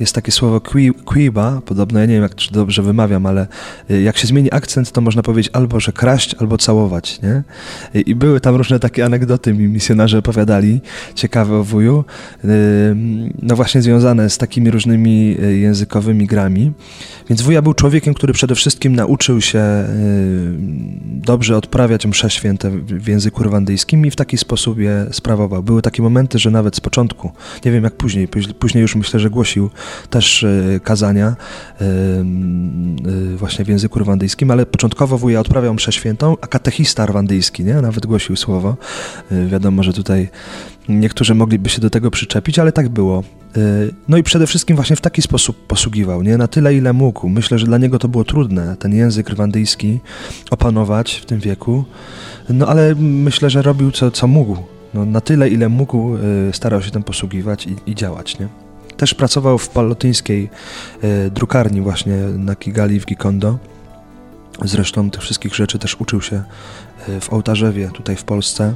jest 0.00 0.14
takie 0.14 0.32
słowo 0.32 0.60
quiba, 1.04 1.60
podobno, 1.66 2.00
ja 2.00 2.06
nie 2.06 2.14
wiem, 2.14 2.22
jak 2.22 2.34
czy 2.34 2.52
dobrze 2.52 2.82
wymawiam, 2.82 3.26
ale 3.26 3.46
y, 3.90 4.02
jak 4.02 4.18
się 4.18 4.26
zmieni 4.26 4.52
akcent, 4.52 4.92
to 4.92 5.00
można 5.00 5.22
powiedzieć 5.22 5.50
albo, 5.52 5.80
że 5.80 5.92
kraść, 5.92 6.34
albo 6.34 6.58
całować, 6.58 7.20
nie? 7.22 7.42
I 7.94 8.14
były 8.14 8.40
tam 8.40 8.56
różne 8.56 8.80
takie 8.80 9.04
anegdoty, 9.04 9.52
mi 9.52 9.68
misjonarze 9.68 10.18
opowiadali, 10.18 10.80
ciekawe 11.14 11.56
o 11.56 11.64
wuju, 11.64 12.04
y, 12.44 12.48
no 13.42 13.56
właśnie 13.56 13.82
związane 13.82 14.30
z 14.30 14.38
takimi 14.38 14.70
różnymi 14.70 15.36
y, 15.42 15.58
językowymi 15.58 16.26
grami. 16.26 16.72
Więc 17.28 17.42
wuja 17.42 17.62
był 17.62 17.74
człowiekiem, 17.74 18.14
który 18.14 18.32
przede 18.32 18.54
wszystkim 18.54 18.96
nauczył 18.96 19.40
się 19.40 19.60
dobrze 21.04 21.56
odprawiać 21.56 22.06
msze 22.06 22.30
święte 22.30 22.70
w 22.70 23.08
języku 23.08 23.42
rwandyjskim 23.42 24.06
i 24.06 24.10
w 24.10 24.16
taki 24.16 24.38
sposób 24.38 24.78
je 24.78 25.06
sprawował. 25.12 25.62
Były 25.62 25.82
takie 25.82 26.02
momenty, 26.02 26.38
że 26.38 26.50
nawet 26.50 26.76
z 26.76 26.80
początku, 26.80 27.32
nie 27.64 27.72
wiem 27.72 27.84
jak 27.84 27.94
później, 27.94 28.28
później 28.58 28.82
już 28.82 28.96
myślę, 28.96 29.20
że 29.20 29.30
głosił 29.30 29.70
też 30.10 30.44
e, 30.44 30.80
kazania 30.80 31.26
e, 31.26 31.84
e, 31.84 33.36
właśnie 33.36 33.64
w 33.64 33.68
języku 33.68 33.98
rwandyjskim, 33.98 34.50
ale 34.50 34.66
początkowo 34.66 35.18
wuja 35.18 35.40
odprawiał 35.40 35.74
mszę 35.74 35.92
świętą, 35.92 36.36
a 36.40 36.46
katechista 36.46 37.06
rwandyjski, 37.06 37.64
nie? 37.64 37.74
Nawet 37.74 38.06
głosił 38.06 38.36
słowo. 38.36 38.76
Wiadomo, 39.46 39.82
że 39.82 39.92
tutaj 39.92 40.28
niektórzy 40.88 41.34
mogliby 41.34 41.68
się 41.68 41.80
do 41.80 41.90
tego 41.90 42.10
przyczepić, 42.10 42.58
ale 42.58 42.72
tak 42.72 42.88
było. 42.88 43.24
No 44.08 44.16
i 44.16 44.22
przede 44.22 44.46
wszystkim 44.46 44.76
właśnie 44.76 44.96
w 44.96 45.00
taki 45.00 45.22
sposób 45.22 45.66
posługiwał, 45.66 46.22
nie? 46.22 46.36
Na 46.36 46.48
tyle, 46.48 46.74
ile 46.74 46.92
mógł. 46.92 47.28
Myślę, 47.28 47.58
że 47.58 47.66
dla 47.66 47.78
niego 47.78 47.98
to 47.98 48.08
było 48.08 48.24
trudne, 48.24 48.76
ten 48.76 48.94
język 48.94 49.30
rwandyjski 49.30 50.00
opanować 50.50 51.14
w 51.14 51.26
tym 51.26 51.40
wieku. 51.40 51.84
No 52.48 52.66
ale 52.66 52.94
myślę, 52.98 53.50
że 53.50 53.62
robił 53.62 53.90
co, 53.90 54.10
co 54.10 54.26
mógł. 54.26 54.56
No, 54.94 55.04
na 55.04 55.20
tyle, 55.20 55.48
ile 55.48 55.68
mógł, 55.68 56.16
starał 56.52 56.82
się 56.82 56.90
tym 56.90 57.02
posługiwać 57.02 57.66
i, 57.66 57.76
i 57.86 57.94
działać, 57.94 58.38
nie? 58.38 58.69
Też 59.00 59.14
pracował 59.14 59.58
w 59.58 59.68
palotyńskiej 59.68 60.50
e, 61.02 61.30
drukarni 61.30 61.80
właśnie 61.80 62.16
na 62.16 62.56
Kigali 62.56 63.00
w 63.00 63.06
Gikondo. 63.06 63.58
Zresztą 64.64 65.10
tych 65.10 65.22
wszystkich 65.22 65.54
rzeczy 65.54 65.78
też 65.78 66.00
uczył 66.00 66.22
się 66.22 66.42
e, 67.08 67.20
w 67.20 67.32
Ołtarzewie 67.32 67.90
tutaj 67.94 68.16
w 68.16 68.24
Polsce, 68.24 68.74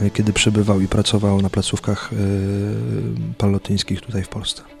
e, 0.00 0.10
kiedy 0.10 0.32
przebywał 0.32 0.80
i 0.80 0.88
pracował 0.88 1.42
na 1.42 1.50
placówkach 1.50 2.10
palotyńskich 3.38 4.00
tutaj 4.00 4.22
w 4.22 4.28
Polsce. 4.28 4.73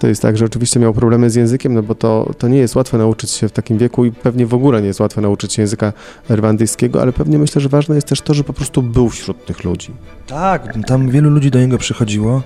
To 0.00 0.06
jest 0.06 0.22
tak, 0.22 0.36
że 0.36 0.44
oczywiście 0.44 0.80
miał 0.80 0.94
problemy 0.94 1.30
z 1.30 1.34
językiem, 1.34 1.74
no 1.74 1.82
bo 1.82 1.94
to, 1.94 2.30
to 2.38 2.48
nie 2.48 2.58
jest 2.58 2.76
łatwe 2.76 2.98
nauczyć 2.98 3.30
się 3.30 3.48
w 3.48 3.52
takim 3.52 3.78
wieku 3.78 4.04
i 4.04 4.12
pewnie 4.12 4.46
w 4.46 4.54
ogóle 4.54 4.80
nie 4.80 4.86
jest 4.86 5.00
łatwe 5.00 5.20
nauczyć 5.20 5.52
się 5.52 5.62
języka 5.62 5.92
rwandyjskiego, 6.30 7.02
ale 7.02 7.12
pewnie 7.12 7.38
myślę, 7.38 7.60
że 7.60 7.68
ważne 7.68 7.94
jest 7.94 8.06
też 8.06 8.20
to, 8.20 8.34
że 8.34 8.44
po 8.44 8.52
prostu 8.52 8.82
był 8.82 9.08
wśród 9.08 9.44
tych 9.44 9.64
ludzi. 9.64 9.90
Tak, 10.26 10.74
tam 10.86 11.10
wielu 11.10 11.30
ludzi 11.30 11.50
do 11.50 11.60
niego 11.60 11.78
przychodziło. 11.78 12.42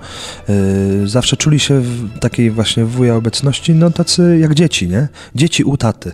Yy, 0.48 1.08
zawsze 1.08 1.36
czuli 1.36 1.60
się 1.60 1.80
w 1.80 2.18
takiej 2.18 2.50
właśnie 2.50 2.84
wuja 2.84 3.16
obecności, 3.16 3.74
no 3.74 3.90
tacy 3.90 4.38
jak 4.40 4.54
dzieci, 4.54 4.88
nie? 4.88 5.08
Dzieci 5.34 5.64
u 5.64 5.76
taty. 5.76 6.12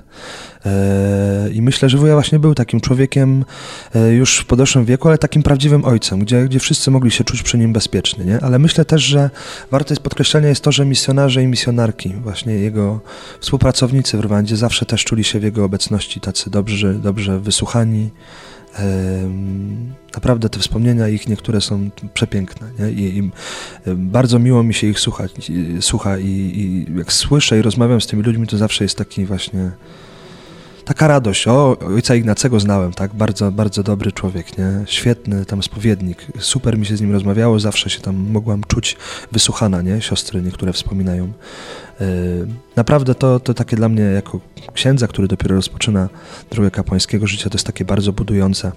I 1.49 1.63
myślę, 1.63 1.89
że 1.89 1.99
wuja 1.99 2.13
właśnie 2.13 2.39
był 2.39 2.55
takim 2.55 2.81
człowiekiem 2.81 3.45
e, 3.95 4.13
już 4.13 4.39
w 4.39 4.45
podeszłym 4.45 4.85
wieku, 4.85 5.09
ale 5.09 5.19
takim 5.19 5.43
prawdziwym 5.43 5.85
ojcem, 5.85 6.19
gdzie, 6.19 6.45
gdzie 6.45 6.59
wszyscy 6.59 6.91
mogli 6.91 7.11
się 7.11 7.25
czuć 7.25 7.43
przy 7.43 7.59
nim 7.59 7.73
bezpiecznie. 7.73 8.25
Nie? 8.25 8.41
Ale 8.41 8.59
myślę 8.59 8.85
też, 8.85 9.03
że 9.03 9.31
warte 9.71 9.95
jest 9.95 10.03
podkreślenia 10.03 10.49
jest 10.49 10.65
to, 10.65 10.73
że 10.73 10.85
misjonarze 10.85 11.43
i 11.43 11.47
misjonarki, 11.47 12.15
właśnie 12.23 12.55
jego 12.55 13.01
współpracownicy 13.41 14.17
w 14.17 14.21
Rwandzie 14.21 14.57
zawsze 14.57 14.87
też 14.87 15.05
czuli 15.05 15.25
się 15.25 15.41
w 15.41 15.43
jego 15.43 15.65
obecności 15.65 16.21
tacy 16.21 16.51
dobrzy, 16.51 16.95
dobrze 16.95 17.41
wysłuchani. 17.41 18.11
Naprawdę 20.15 20.49
te 20.49 20.61
wspomnienia 20.61 21.09
ich 21.09 21.29
niektóre 21.29 21.61
są 21.61 21.91
przepiękne 22.15 22.71
nie? 22.79 22.91
I, 22.91 23.19
i 23.19 23.31
bardzo 23.97 24.39
miło 24.39 24.63
mi 24.63 24.75
się 24.75 24.87
ich 24.87 25.01
słuchać, 25.01 25.53
słucha 25.81 26.19
i, 26.19 26.27
i 26.27 26.87
jak 26.99 27.13
słyszę 27.13 27.59
i 27.59 27.63
rozmawiam 27.63 28.01
z 28.01 28.07
tymi 28.07 28.23
ludźmi, 28.23 28.47
to 28.47 28.59
zawsze 28.59 28.85
jest 28.85 28.99
taki 28.99 29.25
właśnie 29.25 29.71
taka 30.91 31.09
radość. 31.09 31.49
O, 31.49 31.77
ojca 31.79 32.15
Ignacego 32.15 32.61
znałem, 32.61 32.93
tak? 32.93 33.15
Bardzo, 33.15 33.53
bardzo 33.53 33.83
dobry 33.83 34.13
człowiek, 34.13 34.59
nie? 34.59 34.71
Świetny 34.87 35.45
tam 35.45 35.63
spowiednik. 35.63 36.27
Super 36.39 36.79
mi 36.79 36.87
się 36.87 36.97
z 36.97 37.01
nim 37.01 37.13
rozmawiało, 37.13 37.61
zawsze 37.61 37.91
się 37.91 38.01
tam 38.01 38.17
mogłam 38.17 38.63
czuć 38.69 38.97
wysłuchana, 39.33 39.83
nie? 39.83 40.03
Siostry 40.03 40.43
niektóre 40.43 40.73
wspominają. 40.73 41.33
Yy, 42.01 42.07
naprawdę 42.77 43.15
to, 43.15 43.41
to 43.41 43.55
takie 43.55 43.77
dla 43.77 43.89
mnie, 43.89 44.03
jako 44.03 44.41
księdza, 44.75 45.07
który 45.07 45.29
dopiero 45.29 45.57
rozpoczyna 45.57 46.09
drogę 46.51 46.71
kapłańskiego 46.71 47.27
życia, 47.27 47.51
to 47.51 47.55
jest 47.55 47.67
takie 47.67 47.85
bardzo 47.85 48.13
budujące. 48.13 48.73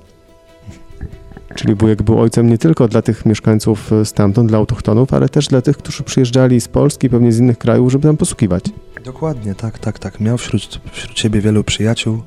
Czyli 1.55 1.75
wujek 1.75 2.03
był 2.03 2.21
ojcem 2.21 2.49
nie 2.49 2.57
tylko 2.57 2.87
dla 2.87 3.01
tych 3.01 3.25
mieszkańców 3.25 3.91
stamtąd, 4.03 4.49
dla 4.49 4.57
autochtonów, 4.57 5.13
ale 5.13 5.29
też 5.29 5.47
dla 5.47 5.61
tych, 5.61 5.77
którzy 5.77 6.03
przyjeżdżali 6.03 6.61
z 6.61 6.67
Polski, 6.67 7.09
pewnie 7.09 7.31
z 7.31 7.39
innych 7.39 7.57
krajów, 7.57 7.91
żeby 7.91 8.07
tam 8.07 8.17
posługiwać. 8.17 8.63
Dokładnie, 9.03 9.55
tak, 9.55 9.79
tak, 9.79 9.99
tak. 9.99 10.19
Miał 10.19 10.37
wśród, 10.37 10.79
wśród 10.91 11.19
siebie 11.19 11.41
wielu 11.41 11.63
przyjaciół, 11.63 12.23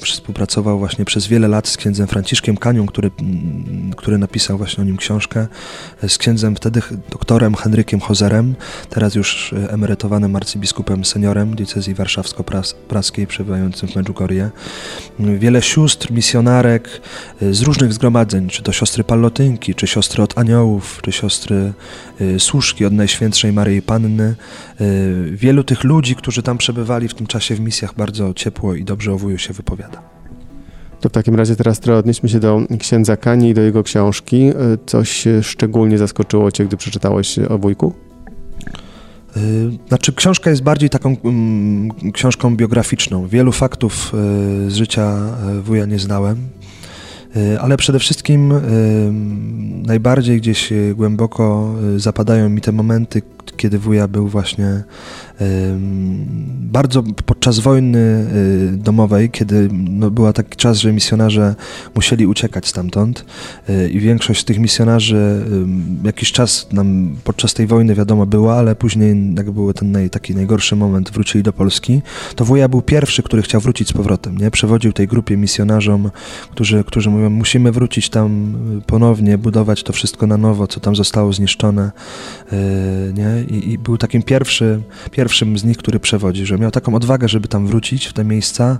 Współpracował 0.00 0.78
właśnie 0.78 1.04
przez 1.04 1.26
wiele 1.26 1.48
lat 1.48 1.68
z 1.68 1.76
księdzem 1.76 2.06
Franciszkiem 2.06 2.56
Kanią, 2.56 2.86
który, 2.86 3.10
który 3.96 4.18
napisał 4.18 4.58
właśnie 4.58 4.82
o 4.82 4.84
nim 4.84 4.96
książkę, 4.96 5.46
z 6.08 6.18
księdzem 6.18 6.56
wtedy 6.56 6.82
doktorem 7.10 7.54
Henrykiem 7.54 8.00
Hozerem, 8.00 8.54
teraz 8.90 9.14
już 9.14 9.54
emerytowanym 9.68 10.36
arcybiskupem 10.36 11.04
seniorem 11.04 11.54
diecezji 11.54 11.94
warszawsko-praskiej 11.94 13.26
przebywającym 13.26 13.88
w 13.88 13.96
Medjugorje. 13.96 14.50
Wiele 15.18 15.62
sióstr, 15.62 16.10
misjonarek 16.12 17.00
z 17.50 17.62
różnych 17.62 17.92
zgromadzeń, 17.92 18.48
czy 18.48 18.62
to 18.62 18.72
siostry 18.72 19.04
Pallotynki, 19.04 19.74
czy 19.74 19.86
siostry 19.86 20.22
od 20.22 20.38
Aniołów, 20.38 21.00
czy 21.02 21.12
siostry 21.12 21.72
Służki 22.38 22.84
od 22.84 22.92
Najświętszej 22.92 23.52
Maryi 23.52 23.82
Panny. 23.82 24.34
Wielu 25.32 25.64
tych 25.64 25.84
ludzi, 25.84 26.14
którzy 26.16 26.42
tam 26.42 26.58
przebywali 26.58 27.08
w 27.08 27.14
tym 27.14 27.26
czasie 27.26 27.54
w 27.54 27.60
misjach 27.60 27.94
bardzo 27.94 28.34
ciepło 28.34 28.74
i 28.74 28.84
dobrze 28.84 28.99
o 29.08 29.18
wuju 29.18 29.38
się 29.38 29.52
wypowiada. 29.52 30.02
To 31.00 31.08
w 31.08 31.12
takim 31.12 31.34
razie 31.34 31.56
teraz 31.56 31.80
trochę 31.80 31.98
odnieśmy 31.98 32.28
się 32.28 32.40
do 32.40 32.60
księdza 32.78 33.16
Kani 33.16 33.48
i 33.48 33.54
do 33.54 33.60
jego 33.60 33.82
książki. 33.82 34.50
Y, 34.50 34.54
coś 34.86 35.24
szczególnie 35.42 35.98
zaskoczyło 35.98 36.50
Cię, 36.50 36.64
gdy 36.64 36.76
przeczytałeś 36.76 37.38
o 37.38 37.58
wujku? 37.58 37.92
Znaczy, 39.88 40.12
książka 40.12 40.50
jest 40.50 40.62
bardziej 40.62 40.90
taką 40.90 41.16
mm, 41.24 42.12
książką 42.12 42.56
biograficzną. 42.56 43.28
Wielu 43.28 43.52
faktów 43.52 44.12
z 44.68 44.74
życia 44.74 45.16
wuja 45.62 45.86
nie 45.86 45.98
znałem. 45.98 46.48
E, 47.36 47.60
ale 47.60 47.76
przede 47.76 47.98
wszystkim 47.98 48.52
e, 48.52 48.60
najbardziej 49.86 50.38
gdzieś 50.40 50.72
e, 50.72 50.94
głęboko 50.94 51.74
zapadają 51.96 52.48
mi 52.48 52.60
te 52.60 52.72
momenty, 52.72 53.22
kiedy 53.56 53.78
wuja 53.78 54.08
był 54.08 54.28
właśnie 54.28 54.82
bardzo 56.60 57.02
podczas 57.02 57.58
wojny 57.58 57.98
y, 57.98 58.76
domowej, 58.76 59.30
kiedy 59.30 59.68
no, 59.72 60.10
była 60.10 60.32
taki 60.32 60.56
czas, 60.56 60.78
że 60.78 60.92
misjonarze 60.92 61.54
musieli 61.94 62.26
uciekać 62.26 62.66
stamtąd 62.66 63.24
y, 63.68 63.88
i 63.90 64.00
większość 64.00 64.44
tych 64.44 64.58
misjonarzy 64.58 65.44
jakiś 66.04 66.32
czas 66.32 66.68
nam 66.72 67.16
podczas 67.24 67.54
tej 67.54 67.66
wojny 67.66 67.94
wiadomo 67.94 68.26
była, 68.26 68.54
ale 68.54 68.76
później 68.76 69.34
jak 69.36 69.50
był 69.50 69.72
ten 69.72 69.92
naj, 69.92 70.10
taki 70.10 70.34
najgorszy 70.34 70.76
moment, 70.76 71.10
wrócili 71.10 71.44
do 71.44 71.52
Polski, 71.52 72.02
to 72.34 72.44
wuja 72.44 72.68
był 72.68 72.82
pierwszy, 72.82 73.22
który 73.22 73.42
chciał 73.42 73.60
wrócić 73.60 73.88
z 73.88 73.92
powrotem, 73.92 74.38
nie? 74.38 74.50
Przewodził 74.50 74.92
tej 74.92 75.06
grupie 75.06 75.36
misjonarzom, 75.36 76.10
którzy, 76.50 76.84
którzy 76.84 77.10
mówią, 77.10 77.30
musimy 77.30 77.72
wrócić 77.72 78.10
tam 78.10 78.56
ponownie, 78.86 79.38
budować 79.38 79.82
to 79.82 79.92
wszystko 79.92 80.26
na 80.26 80.36
nowo, 80.36 80.66
co 80.66 80.80
tam 80.80 80.96
zostało 80.96 81.32
zniszczone, 81.32 81.90
y, 82.52 82.56
nie? 83.30 83.56
I, 83.56 83.72
i 83.72 83.78
był 83.78 83.98
takim 83.98 84.22
pierwszy, 84.22 84.82
pierwszym 85.10 85.58
z 85.58 85.64
nich, 85.64 85.76
który 85.76 86.00
przewodzi, 86.00 86.46
że 86.46 86.58
miał 86.58 86.70
taką 86.70 86.94
odwagę, 86.94 87.28
żeby 87.28 87.48
tam 87.48 87.66
wrócić 87.66 88.06
w 88.06 88.12
te 88.12 88.24
miejsca. 88.24 88.78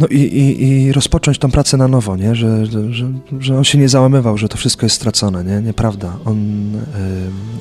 No 0.00 0.06
i, 0.06 0.16
i, 0.16 0.62
i 0.62 0.92
rozpocząć 0.92 1.38
tą 1.38 1.50
pracę 1.50 1.76
na 1.76 1.88
nowo, 1.88 2.16
nie? 2.16 2.34
Że, 2.34 2.66
że, 2.66 3.12
że 3.40 3.58
on 3.58 3.64
się 3.64 3.78
nie 3.78 3.88
załamywał, 3.88 4.38
że 4.38 4.48
to 4.48 4.56
wszystko 4.56 4.86
jest 4.86 4.96
stracone, 4.96 5.44
nie? 5.44 5.62
Nieprawda. 5.62 6.18
On 6.24 6.38
y, 6.74 6.80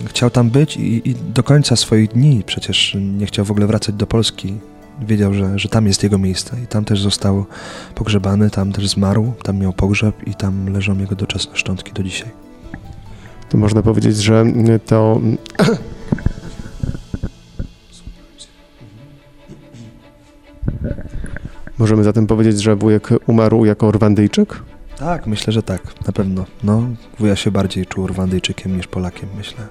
chciał 0.06 0.30
tam 0.30 0.50
być 0.50 0.78
i, 0.78 1.10
i, 1.10 1.16
do 1.16 1.44
końca 1.44 1.76
swoich 1.76 2.10
dni 2.10 2.44
przecież 2.46 2.98
nie 3.18 3.26
chciał 3.26 3.46
w 3.46 3.52
ogóle 3.52 3.68
wracać 3.68 3.96
do 3.96 4.08
Polski. 4.08 4.54
Wiedział, 5.02 5.34
że, 5.34 5.60
że 5.60 5.70
tam 5.70 5.88
jest 5.88 6.04
jego 6.04 6.18
miejsce 6.18 6.58
i 6.64 6.68
tam 6.68 6.86
też 6.86 7.02
został 7.02 7.46
pogrzebany, 7.96 8.50
tam 8.50 8.72
też 8.72 8.88
zmarł, 8.88 9.34
tam 9.44 9.58
miał 9.58 9.74
pogrzeb 9.74 10.28
i 10.28 10.36
tam 10.36 10.74
leżą 10.74 11.00
jego 11.00 11.16
doczesne 11.16 11.56
szczątki 11.56 11.94
do 11.94 12.04
dzisiaj 12.04 12.47
to 13.50 13.58
można 13.58 13.82
powiedzieć, 13.82 14.18
że 14.18 14.46
to. 14.86 15.22
Możemy 21.78 22.04
zatem 22.04 22.28
powiedzieć, 22.28 22.62
że 22.62 22.76
wujek 22.76 23.10
umarł 23.28 23.66
jako 23.66 23.92
Rwandyjczyk? 23.92 24.62
Tak, 24.98 25.28
myślę, 25.28 25.54
że 25.54 25.64
tak, 25.64 25.82
na 26.08 26.14
pewno. 26.14 26.46
No, 26.64 26.84
wuja 27.20 27.36
się 27.36 27.52
bardziej 27.52 27.86
czuł 27.86 28.08
Rwandyjczykiem 28.08 28.78
niż 28.78 28.88
Polakiem, 28.88 29.30
myślę. 29.38 29.68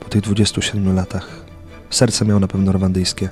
Po 0.00 0.08
tych 0.08 0.20
27 0.20 0.94
latach. 0.94 1.44
Serce 1.90 2.24
miał 2.24 2.40
na 2.40 2.48
pewno 2.48 2.72
rwandyjskie. 2.72 3.28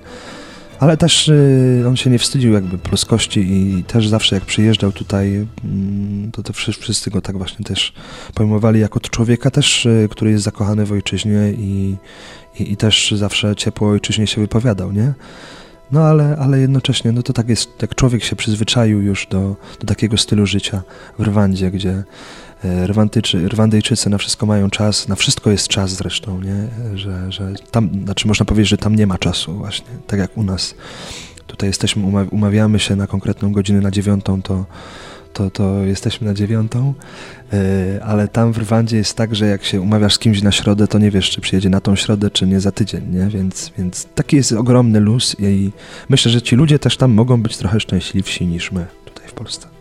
Ale 0.78 0.96
też 0.96 1.28
y, 1.28 1.84
on 1.88 1.96
się 1.96 2.10
nie 2.10 2.18
wstydził 2.18 2.52
jakby 2.52 2.78
polskości 2.78 3.40
i 3.40 3.84
też 3.84 4.08
zawsze 4.08 4.34
jak 4.36 4.44
przyjeżdżał 4.44 4.92
tutaj, 4.92 5.46
mm, 5.64 6.30
to, 6.32 6.42
to 6.42 6.52
wszyscy 6.52 7.10
go 7.10 7.20
tak 7.20 7.38
właśnie 7.38 7.64
też 7.64 7.92
pojmowali 8.34 8.80
jako 8.80 9.00
człowieka 9.00 9.50
też, 9.50 9.86
y, 9.86 10.08
który 10.10 10.30
jest 10.30 10.44
zakochany 10.44 10.86
w 10.86 10.92
ojczyźnie 10.92 11.52
i, 11.58 11.96
i, 12.60 12.72
i 12.72 12.76
też 12.76 13.10
zawsze 13.10 13.56
ciepło 13.56 13.88
ojczyźnie 13.88 14.26
się 14.26 14.40
wypowiadał, 14.40 14.92
nie? 14.92 15.14
No 15.92 16.00
ale, 16.00 16.36
ale 16.40 16.60
jednocześnie, 16.60 17.12
no 17.12 17.22
to 17.22 17.32
tak 17.32 17.48
jest, 17.48 17.82
jak 17.82 17.94
człowiek 17.94 18.24
się 18.24 18.36
przyzwyczaił 18.36 19.02
już 19.02 19.26
do, 19.26 19.56
do 19.80 19.86
takiego 19.86 20.16
stylu 20.16 20.46
życia 20.46 20.82
w 21.18 21.22
Rwandzie, 21.22 21.70
gdzie 21.70 22.04
Rwandyczy, 22.64 23.48
Rwandyjczycy 23.48 24.10
na 24.10 24.18
wszystko 24.18 24.46
mają 24.46 24.70
czas, 24.70 25.08
na 25.08 25.16
wszystko 25.16 25.50
jest 25.50 25.68
czas 25.68 25.90
zresztą, 25.90 26.40
nie? 26.40 26.68
Że, 26.96 27.32
że 27.32 27.52
tam, 27.70 27.90
znaczy 28.04 28.28
można 28.28 28.44
powiedzieć, 28.44 28.68
że 28.70 28.78
tam 28.78 28.94
nie 28.94 29.06
ma 29.06 29.18
czasu 29.18 29.54
właśnie, 29.54 29.86
tak 30.06 30.20
jak 30.20 30.36
u 30.36 30.42
nas. 30.42 30.74
Tutaj 31.46 31.68
jesteśmy, 31.68 32.26
umawiamy 32.30 32.78
się 32.78 32.96
na 32.96 33.06
konkretną 33.06 33.52
godzinę 33.52 33.80
na 33.80 33.90
dziewiątą, 33.90 34.42
to, 34.42 34.64
to, 35.32 35.50
to 35.50 35.84
jesteśmy 35.84 36.26
na 36.26 36.34
dziewiątą, 36.34 36.94
e, 37.52 38.04
ale 38.04 38.28
tam 38.28 38.52
w 38.52 38.58
Rwandzie 38.58 38.96
jest 38.96 39.14
tak, 39.14 39.34
że 39.34 39.46
jak 39.46 39.64
się 39.64 39.80
umawiasz 39.80 40.14
z 40.14 40.18
kimś 40.18 40.42
na 40.42 40.52
środę, 40.52 40.88
to 40.88 40.98
nie 40.98 41.10
wiesz, 41.10 41.30
czy 41.30 41.40
przyjedzie 41.40 41.70
na 41.70 41.80
tą 41.80 41.96
środę, 41.96 42.30
czy 42.30 42.46
nie 42.46 42.60
za 42.60 42.72
tydzień, 42.72 43.02
nie? 43.10 43.26
Więc, 43.26 43.72
więc 43.78 44.06
taki 44.14 44.36
jest 44.36 44.52
ogromny 44.52 45.00
luz 45.00 45.36
i 45.38 45.72
myślę, 46.08 46.32
że 46.32 46.42
ci 46.42 46.56
ludzie 46.56 46.78
też 46.78 46.96
tam 46.96 47.12
mogą 47.12 47.42
być 47.42 47.56
trochę 47.56 47.80
szczęśliwsi 47.80 48.46
niż 48.46 48.72
my 48.72 48.86
tutaj 49.04 49.28
w 49.28 49.32
Polsce 49.32 49.77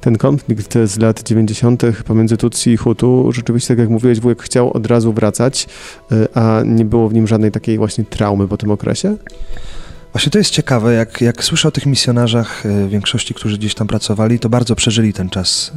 ten 0.00 0.18
konflikt 0.18 0.74
z 0.84 0.98
lat 0.98 1.22
90. 1.22 1.82
pomiędzy 2.04 2.36
Tutsi 2.36 2.70
i 2.70 2.76
Hutu, 2.76 3.32
rzeczywiście, 3.32 3.68
tak 3.68 3.78
jak 3.78 3.88
mówiłeś, 3.88 4.20
wujek 4.20 4.42
chciał 4.42 4.72
od 4.72 4.86
razu 4.86 5.12
wracać, 5.12 5.66
y, 6.12 6.34
a 6.34 6.62
nie 6.64 6.84
było 6.84 7.08
w 7.08 7.14
nim 7.14 7.26
żadnej 7.26 7.50
takiej 7.50 7.78
właśnie 7.78 8.04
traumy 8.04 8.48
po 8.48 8.56
tym 8.56 8.70
okresie? 8.70 9.16
Właśnie 10.12 10.32
to 10.32 10.38
jest 10.38 10.50
ciekawe, 10.50 10.94
jak, 10.94 11.20
jak 11.20 11.44
słyszę 11.44 11.68
o 11.68 11.70
tych 11.70 11.86
misjonarzach, 11.86 12.66
y, 12.66 12.88
większości, 12.88 13.34
którzy 13.34 13.58
gdzieś 13.58 13.74
tam 13.74 13.86
pracowali, 13.86 14.38
to 14.38 14.48
bardzo 14.48 14.76
przeżyli 14.76 15.12
ten 15.12 15.30
czas 15.30 15.72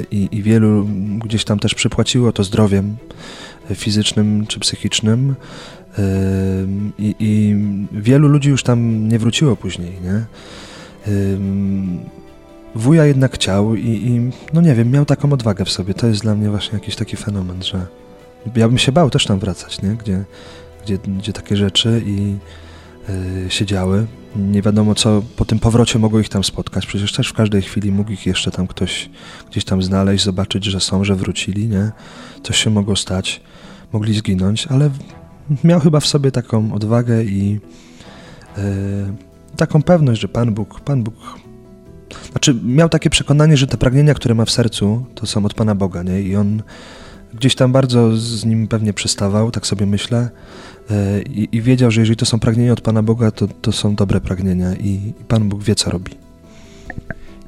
y, 0.00 0.06
i, 0.10 0.28
i 0.32 0.42
wielu 0.42 0.86
gdzieś 1.24 1.44
tam 1.44 1.58
też 1.58 1.74
przypłaciło 1.74 2.32
to 2.32 2.44
zdrowiem 2.44 2.96
fizycznym 3.74 4.46
czy 4.46 4.60
psychicznym. 4.60 5.34
I, 6.98 7.14
I, 7.18 7.56
wielu 7.92 8.28
ludzi 8.28 8.50
już 8.50 8.62
tam 8.62 9.08
nie 9.08 9.18
wróciło 9.18 9.56
później, 9.56 9.92
nie? 10.02 10.24
Wuja 12.74 13.04
jednak 13.04 13.34
chciał 13.34 13.74
i, 13.74 13.88
i, 13.88 14.30
no 14.52 14.60
nie 14.60 14.74
wiem, 14.74 14.90
miał 14.90 15.04
taką 15.04 15.32
odwagę 15.32 15.64
w 15.64 15.70
sobie. 15.70 15.94
To 15.94 16.06
jest 16.06 16.22
dla 16.22 16.34
mnie 16.34 16.50
właśnie 16.50 16.78
jakiś 16.78 16.96
taki 16.96 17.16
fenomen, 17.16 17.62
że 17.62 17.86
ja 18.56 18.68
bym 18.68 18.78
się 18.78 18.92
bał 18.92 19.10
też 19.10 19.26
tam 19.26 19.38
wracać, 19.38 19.82
nie? 19.82 19.88
Gdzie, 19.88 20.24
gdzie, 20.84 20.98
gdzie 20.98 21.32
takie 21.32 21.56
rzeczy 21.56 22.02
i 22.06 22.36
yy, 23.44 23.50
się 23.50 23.66
działy. 23.66 24.06
Nie 24.36 24.62
wiadomo, 24.62 24.94
co 24.94 25.22
po 25.36 25.44
tym 25.44 25.58
powrocie 25.58 25.98
mogło 25.98 26.20
ich 26.20 26.28
tam 26.28 26.44
spotkać. 26.44 26.86
Przecież 26.86 27.12
też 27.12 27.28
w 27.28 27.32
każdej 27.32 27.62
chwili 27.62 27.92
mógł 27.92 28.10
ich 28.10 28.26
jeszcze 28.26 28.50
tam 28.50 28.66
ktoś 28.66 29.10
gdzieś 29.50 29.64
tam 29.64 29.82
znaleźć, 29.82 30.24
zobaczyć, 30.24 30.64
że 30.64 30.80
są, 30.80 31.04
że 31.04 31.16
wrócili, 31.16 31.68
nie? 31.68 31.92
Coś 32.42 32.56
się 32.56 32.70
mogło 32.70 32.96
stać, 32.96 33.40
mogli 33.92 34.14
zginąć, 34.14 34.66
ale 34.66 34.90
miał 35.64 35.80
chyba 35.80 36.00
w 36.00 36.06
sobie 36.06 36.30
taką 36.30 36.72
odwagę 36.72 37.24
i 37.24 37.60
yy, 38.56 38.62
taką 39.56 39.82
pewność, 39.82 40.20
że 40.20 40.28
Pan 40.28 40.54
Bóg, 40.54 40.80
Pan 40.80 41.02
Bóg 41.02 41.14
znaczy, 42.30 42.54
miał 42.64 42.88
takie 42.88 43.10
przekonanie, 43.10 43.56
że 43.56 43.66
te 43.66 43.76
pragnienia, 43.76 44.14
które 44.14 44.34
ma 44.34 44.44
w 44.44 44.50
sercu, 44.50 45.06
to 45.14 45.26
są 45.26 45.44
od 45.44 45.54
Pana 45.54 45.74
Boga, 45.74 46.02
nie? 46.02 46.22
I 46.22 46.36
on 46.36 46.62
gdzieś 47.34 47.54
tam 47.54 47.72
bardzo 47.72 48.16
z 48.16 48.44
nim 48.44 48.68
pewnie 48.68 48.92
przestawał, 48.92 49.50
tak 49.50 49.66
sobie 49.66 49.86
myślę. 49.86 50.30
E, 50.90 51.22
I, 51.22 51.56
i 51.56 51.62
wiedział, 51.62 51.90
że 51.90 52.00
jeżeli 52.00 52.16
to 52.16 52.26
są 52.26 52.40
pragnienia 52.40 52.72
od 52.72 52.80
Pana 52.80 53.02
Boga, 53.02 53.30
to, 53.30 53.48
to 53.48 53.72
są 53.72 53.94
dobre 53.94 54.20
pragnienia 54.20 54.74
i, 54.74 54.88
i 55.20 55.24
Pan 55.28 55.48
Bóg 55.48 55.62
wie, 55.62 55.74
co 55.74 55.90
robi. 55.90 56.12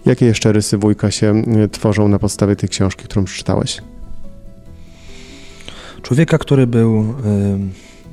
Jakie 0.07 0.27
jeszcze 0.27 0.53
rysy 0.53 0.79
wujka 0.79 1.11
się 1.11 1.42
e, 1.64 1.69
tworzą 1.69 2.09
na 2.09 2.19
podstawie 2.19 2.57
tej 2.57 2.69
książki, 2.69 3.05
którą 3.05 3.25
przeczytałeś? 3.25 3.83
Człowieka, 6.03 6.38
który 6.38 6.66
był 6.66 7.14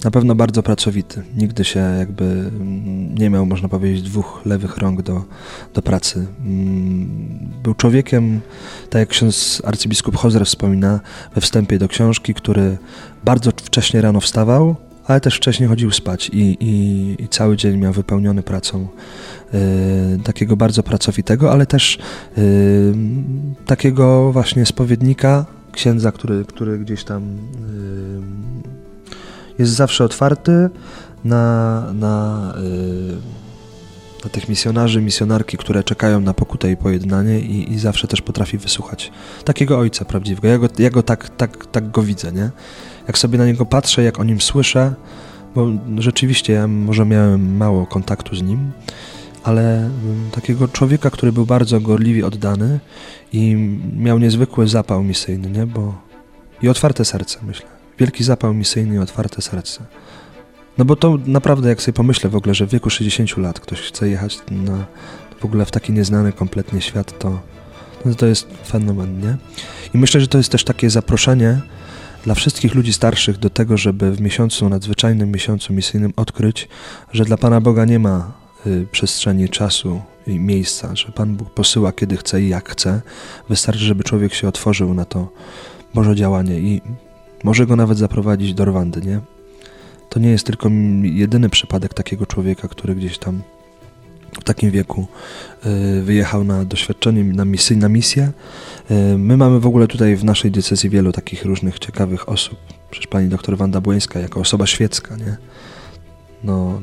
na 0.03 0.11
pewno 0.11 0.35
bardzo 0.35 0.63
pracowity. 0.63 1.23
Nigdy 1.37 1.63
się 1.63 1.79
jakby 1.79 2.25
mm, 2.25 3.15
nie 3.17 3.29
miał, 3.29 3.45
można 3.45 3.69
powiedzieć, 3.69 4.01
dwóch 4.01 4.41
lewych 4.45 4.77
rąk 4.77 5.01
do, 5.01 5.23
do 5.73 5.81
pracy. 5.81 6.25
Mm, 6.45 7.07
był 7.63 7.73
człowiekiem, 7.73 8.41
tak 8.89 8.99
jak 8.99 9.09
ksiądz 9.09 9.61
arcybiskup 9.65 10.15
Hozer 10.15 10.45
wspomina 10.45 10.99
we 11.35 11.41
wstępie 11.41 11.79
do 11.79 11.87
książki, 11.87 12.33
który 12.33 12.77
bardzo 13.23 13.51
wcześnie 13.51 14.01
rano 14.01 14.19
wstawał, 14.19 14.75
ale 15.05 15.21
też 15.21 15.35
wcześniej 15.35 15.69
chodził 15.69 15.91
spać 15.91 16.29
i, 16.29 16.57
i, 16.59 17.23
i 17.23 17.27
cały 17.27 17.57
dzień 17.57 17.77
miał 17.77 17.93
wypełniony 17.93 18.43
pracą. 18.43 18.87
Y, 19.53 20.19
takiego 20.23 20.57
bardzo 20.57 20.83
pracowitego, 20.83 21.51
ale 21.51 21.65
też 21.65 21.99
y, 22.37 22.93
takiego 23.65 24.31
właśnie 24.31 24.65
spowiednika, 24.65 25.45
księdza, 25.71 26.11
który, 26.11 26.45
który 26.45 26.79
gdzieś 26.79 27.03
tam 27.03 27.23
y, 27.23 28.62
jest 29.59 29.71
zawsze 29.71 30.03
otwarty 30.03 30.69
na, 31.25 31.83
na, 31.93 32.53
na 34.23 34.29
tych 34.29 34.49
misjonarzy, 34.49 35.01
misjonarki, 35.01 35.57
które 35.57 35.83
czekają 35.83 36.19
na 36.19 36.33
pokutę 36.33 36.71
i 36.71 36.77
pojednanie 36.77 37.39
i, 37.39 37.73
i 37.73 37.79
zawsze 37.79 38.07
też 38.07 38.21
potrafi 38.21 38.57
wysłuchać 38.57 39.11
takiego 39.45 39.79
ojca 39.79 40.05
prawdziwego. 40.05 40.47
Ja 40.47 40.57
go, 40.57 40.67
ja 40.79 40.89
go 40.89 41.03
tak, 41.03 41.29
tak, 41.29 41.65
tak 41.65 41.91
go 41.91 42.01
widzę, 42.01 42.31
nie? 42.31 42.49
Jak 43.07 43.17
sobie 43.17 43.37
na 43.37 43.45
niego 43.45 43.65
patrzę, 43.65 44.03
jak 44.03 44.19
o 44.19 44.23
nim 44.23 44.41
słyszę, 44.41 44.93
bo 45.55 45.67
rzeczywiście 45.97 46.53
ja 46.53 46.67
może 46.67 47.05
miałem 47.05 47.57
mało 47.57 47.85
kontaktu 47.85 48.35
z 48.35 48.41
nim, 48.41 48.71
ale 49.43 49.77
mm, 49.77 50.31
takiego 50.31 50.67
człowieka, 50.67 51.09
który 51.09 51.31
był 51.31 51.45
bardzo 51.45 51.79
gorliwie 51.79 52.25
oddany 52.25 52.79
i 53.33 53.55
miał 53.97 54.19
niezwykły 54.19 54.67
zapał 54.67 55.03
misyjny, 55.03 55.49
nie? 55.49 55.65
Bo 55.65 55.93
i 56.61 56.69
otwarte 56.69 57.05
serce, 57.05 57.39
myślę. 57.43 57.72
Wielki 57.99 58.23
zapał 58.23 58.53
misyjny 58.53 58.95
i 58.95 58.97
otwarte 58.97 59.41
serce. 59.41 59.85
No 60.77 60.85
bo 60.85 60.95
to 60.95 61.17
naprawdę, 61.25 61.69
jak 61.69 61.81
sobie 61.81 61.93
pomyślę 61.93 62.29
w 62.29 62.35
ogóle, 62.35 62.55
że 62.55 62.67
w 62.67 62.69
wieku 62.69 62.89
60 62.89 63.37
lat 63.37 63.59
ktoś 63.59 63.79
chce 63.79 64.09
jechać 64.09 64.39
na 64.51 64.85
w 65.39 65.45
ogóle 65.45 65.65
w 65.65 65.71
taki 65.71 65.93
nieznany 65.93 66.33
kompletnie 66.33 66.81
świat, 66.81 67.19
to, 67.19 67.39
no 68.05 68.15
to 68.15 68.25
jest 68.25 68.47
fenomen, 68.67 69.19
nie? 69.19 69.37
I 69.93 69.97
myślę, 69.97 70.21
że 70.21 70.27
to 70.27 70.37
jest 70.37 70.51
też 70.51 70.63
takie 70.63 70.89
zaproszenie 70.89 71.61
dla 72.23 72.35
wszystkich 72.35 72.75
ludzi 72.75 72.93
starszych 72.93 73.37
do 73.37 73.49
tego, 73.49 73.77
żeby 73.77 74.11
w 74.11 74.21
miesiącu, 74.21 74.69
nadzwyczajnym 74.69 75.31
miesiącu 75.31 75.73
misyjnym 75.73 76.13
odkryć, 76.15 76.67
że 77.13 77.25
dla 77.25 77.37
Pana 77.37 77.61
Boga 77.61 77.85
nie 77.85 77.99
ma 77.99 78.31
y, 78.67 78.87
przestrzeni 78.91 79.49
czasu 79.49 80.01
i 80.27 80.39
miejsca, 80.39 80.95
że 80.95 81.11
Pan 81.11 81.35
Bóg 81.35 81.49
posyła 81.49 81.91
kiedy 81.91 82.17
chce 82.17 82.41
i 82.41 82.49
jak 82.49 82.69
chce. 82.69 83.01
Wystarczy, 83.49 83.81
żeby 83.81 84.03
człowiek 84.03 84.33
się 84.33 84.47
otworzył 84.47 84.93
na 84.93 85.05
to 85.05 85.29
Boże 85.93 86.15
działanie 86.15 86.59
i 86.59 86.81
może 87.43 87.65
go 87.65 87.75
nawet 87.75 87.97
zaprowadzić 87.97 88.53
do 88.53 88.65
Rwandy, 88.65 89.01
nie? 89.01 89.19
To 90.09 90.19
nie 90.19 90.29
jest 90.29 90.45
tylko 90.45 90.69
jedyny 91.03 91.49
przypadek 91.49 91.93
takiego 91.93 92.25
człowieka, 92.25 92.67
który 92.67 92.95
gdzieś 92.95 93.17
tam 93.17 93.41
w 94.41 94.43
takim 94.43 94.71
wieku 94.71 95.07
y, 95.65 96.01
wyjechał 96.01 96.43
na 96.43 96.65
doświadczenie, 96.65 97.23
na, 97.23 97.45
misję, 97.45 97.77
na 97.77 97.89
misję. 97.89 98.31
Y, 98.91 99.17
my 99.17 99.37
mamy 99.37 99.59
w 99.59 99.67
ogóle 99.67 99.87
tutaj 99.87 100.15
w 100.15 100.23
naszej 100.23 100.51
diecezji 100.51 100.89
wielu 100.89 101.11
takich 101.11 101.45
różnych 101.45 101.79
ciekawych 101.79 102.29
osób. 102.29 102.59
Przecież 102.91 103.07
pani 103.07 103.29
doktor 103.29 103.57
Wanda 103.57 103.81
Błońska 103.81 104.19
jako 104.19 104.39
osoba 104.39 104.67
świecka, 104.67 105.15
nie? 105.15 105.37
No, 106.43 106.81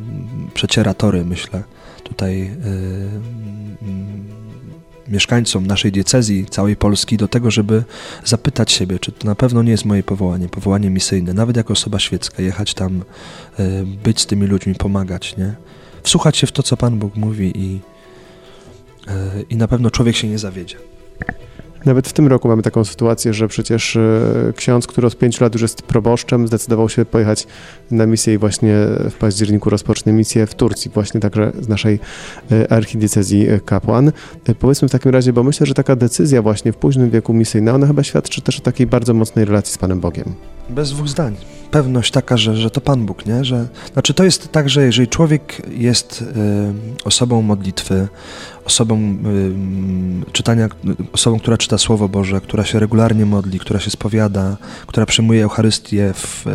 przeciera 0.54 0.94
tory, 0.94 1.24
myślę, 1.24 1.62
tutaj 2.04 2.38
yy, 2.38 2.50
mieszkańcom 5.10 5.66
naszej 5.66 5.92
diecezji, 5.92 6.46
całej 6.46 6.76
Polski, 6.76 7.16
do 7.16 7.28
tego, 7.28 7.50
żeby 7.50 7.84
zapytać 8.24 8.72
siebie, 8.72 8.98
czy 8.98 9.12
to 9.12 9.26
na 9.26 9.34
pewno 9.34 9.62
nie 9.62 9.70
jest 9.70 9.84
moje 9.84 10.02
powołanie, 10.02 10.48
powołanie 10.48 10.90
misyjne, 10.90 11.34
nawet 11.34 11.56
jako 11.56 11.72
osoba 11.72 11.98
świecka, 11.98 12.42
jechać 12.42 12.74
tam, 12.74 13.04
yy, 13.58 13.86
być 14.04 14.20
z 14.20 14.26
tymi 14.26 14.46
ludźmi, 14.46 14.74
pomagać, 14.74 15.36
nie? 15.36 15.54
wsłuchać 16.02 16.36
się 16.36 16.46
w 16.46 16.52
to, 16.52 16.62
co 16.62 16.76
Pan 16.76 16.98
Bóg 16.98 17.16
mówi 17.16 17.52
i, 17.54 17.80
e, 19.08 19.42
i 19.50 19.56
na 19.56 19.68
pewno 19.68 19.90
człowiek 19.90 20.16
się 20.16 20.28
nie 20.28 20.38
zawiedzie. 20.38 20.76
Nawet 21.84 22.08
w 22.08 22.12
tym 22.12 22.26
roku 22.26 22.48
mamy 22.48 22.62
taką 22.62 22.84
sytuację, 22.84 23.34
że 23.34 23.48
przecież 23.48 23.96
e, 23.96 24.52
ksiądz, 24.56 24.86
który 24.86 25.06
od 25.06 25.18
pięciu 25.18 25.44
lat 25.44 25.52
już 25.52 25.62
jest 25.62 25.82
proboszczem, 25.82 26.46
zdecydował 26.46 26.88
się 26.88 27.04
pojechać 27.04 27.46
na 27.90 28.06
misję 28.06 28.34
i 28.34 28.38
właśnie 28.38 28.74
w 29.10 29.14
październiku 29.18 29.70
rozpocznie 29.70 30.12
misję 30.12 30.46
w 30.46 30.54
Turcji, 30.54 30.90
właśnie 30.94 31.20
także 31.20 31.52
z 31.60 31.68
naszej 31.68 31.98
e, 32.52 32.72
archidiecezji 32.72 33.46
kapłan. 33.64 34.12
Powiedzmy 34.58 34.88
w 34.88 34.92
takim 34.92 35.10
razie, 35.10 35.32
bo 35.32 35.42
myślę, 35.42 35.66
że 35.66 35.74
taka 35.74 35.96
decyzja 35.96 36.42
właśnie 36.42 36.72
w 36.72 36.76
późnym 36.76 37.10
wieku 37.10 37.34
misyjna, 37.34 37.74
ona 37.74 37.86
chyba 37.86 38.02
świadczy 38.02 38.42
też 38.42 38.58
o 38.58 38.62
takiej 38.62 38.86
bardzo 38.86 39.14
mocnej 39.14 39.44
relacji 39.44 39.74
z 39.74 39.78
Panem 39.78 40.00
Bogiem. 40.00 40.34
Bez 40.68 40.90
dwóch 40.90 41.08
zdań 41.08 41.36
pewność 41.70 42.10
taka, 42.10 42.36
że, 42.36 42.56
że 42.56 42.70
to 42.70 42.80
Pan 42.80 43.06
Bóg, 43.06 43.26
nie? 43.26 43.44
Że, 43.44 43.68
znaczy 43.92 44.14
to 44.14 44.24
jest 44.24 44.52
tak, 44.52 44.70
że 44.70 44.84
jeżeli 44.84 45.08
człowiek 45.08 45.62
jest 45.70 46.22
y, 46.22 47.04
osobą 47.04 47.42
modlitwy, 47.42 48.08
osobą 48.64 49.16
y, 50.26 50.32
czytania, 50.32 50.68
osobą, 51.12 51.38
która 51.38 51.56
czyta 51.56 51.78
Słowo 51.78 52.08
Boże, 52.08 52.40
która 52.40 52.64
się 52.64 52.78
regularnie 52.78 53.26
modli, 53.26 53.58
która 53.58 53.80
się 53.80 53.90
spowiada, 53.90 54.56
która 54.86 55.06
przyjmuje 55.06 55.42
Eucharystię 55.42 56.12
w, 56.14 56.46
y, 56.46 56.50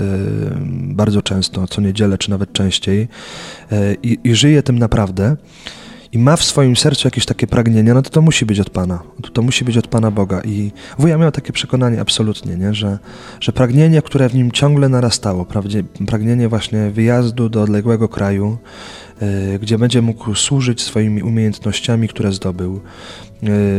bardzo 0.93 1.21
często, 1.21 1.67
co 1.67 1.81
niedzielę, 1.81 2.17
czy 2.17 2.29
nawet 2.29 2.53
częściej 2.53 3.07
y, 3.71 3.97
i 4.23 4.35
żyje 4.35 4.63
tym 4.63 4.79
naprawdę, 4.79 5.35
i 6.15 6.19
ma 6.19 6.35
w 6.35 6.43
swoim 6.43 6.75
sercu 6.75 7.07
jakieś 7.07 7.25
takie 7.25 7.47
pragnienia, 7.47 7.93
no 7.93 8.01
to 8.01 8.09
to 8.09 8.21
musi 8.21 8.45
być 8.45 8.59
od 8.59 8.69
Pana. 8.69 9.03
To, 9.21 9.29
to 9.29 9.41
musi 9.41 9.65
być 9.65 9.77
od 9.77 9.87
Pana 9.87 10.11
Boga. 10.11 10.41
I 10.45 10.71
wuja 10.99 11.17
miał 11.17 11.31
takie 11.31 11.53
przekonanie 11.53 12.01
absolutnie, 12.01 12.57
nie? 12.57 12.73
Że, 12.73 12.99
że 13.39 13.51
pragnienie, 13.51 14.01
które 14.01 14.29
w 14.29 14.35
nim 14.35 14.51
ciągle 14.51 14.89
narastało, 14.89 15.45
prawdzie, 15.45 15.83
pragnienie 16.07 16.49
właśnie 16.49 16.91
wyjazdu 16.91 17.49
do 17.49 17.61
odległego 17.61 18.09
kraju, 18.09 18.57
y, 19.21 19.59
gdzie 19.59 19.77
będzie 19.77 20.01
mógł 20.01 20.35
służyć 20.35 20.81
swoimi 20.81 21.23
umiejętnościami, 21.23 22.07
które 22.07 22.31
zdobył, 22.31 22.81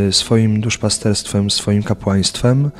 y, 0.08 0.12
swoim 0.12 0.60
duszpasterstwem, 0.60 1.50
swoim 1.50 1.82
kapłaństwem, 1.82 2.70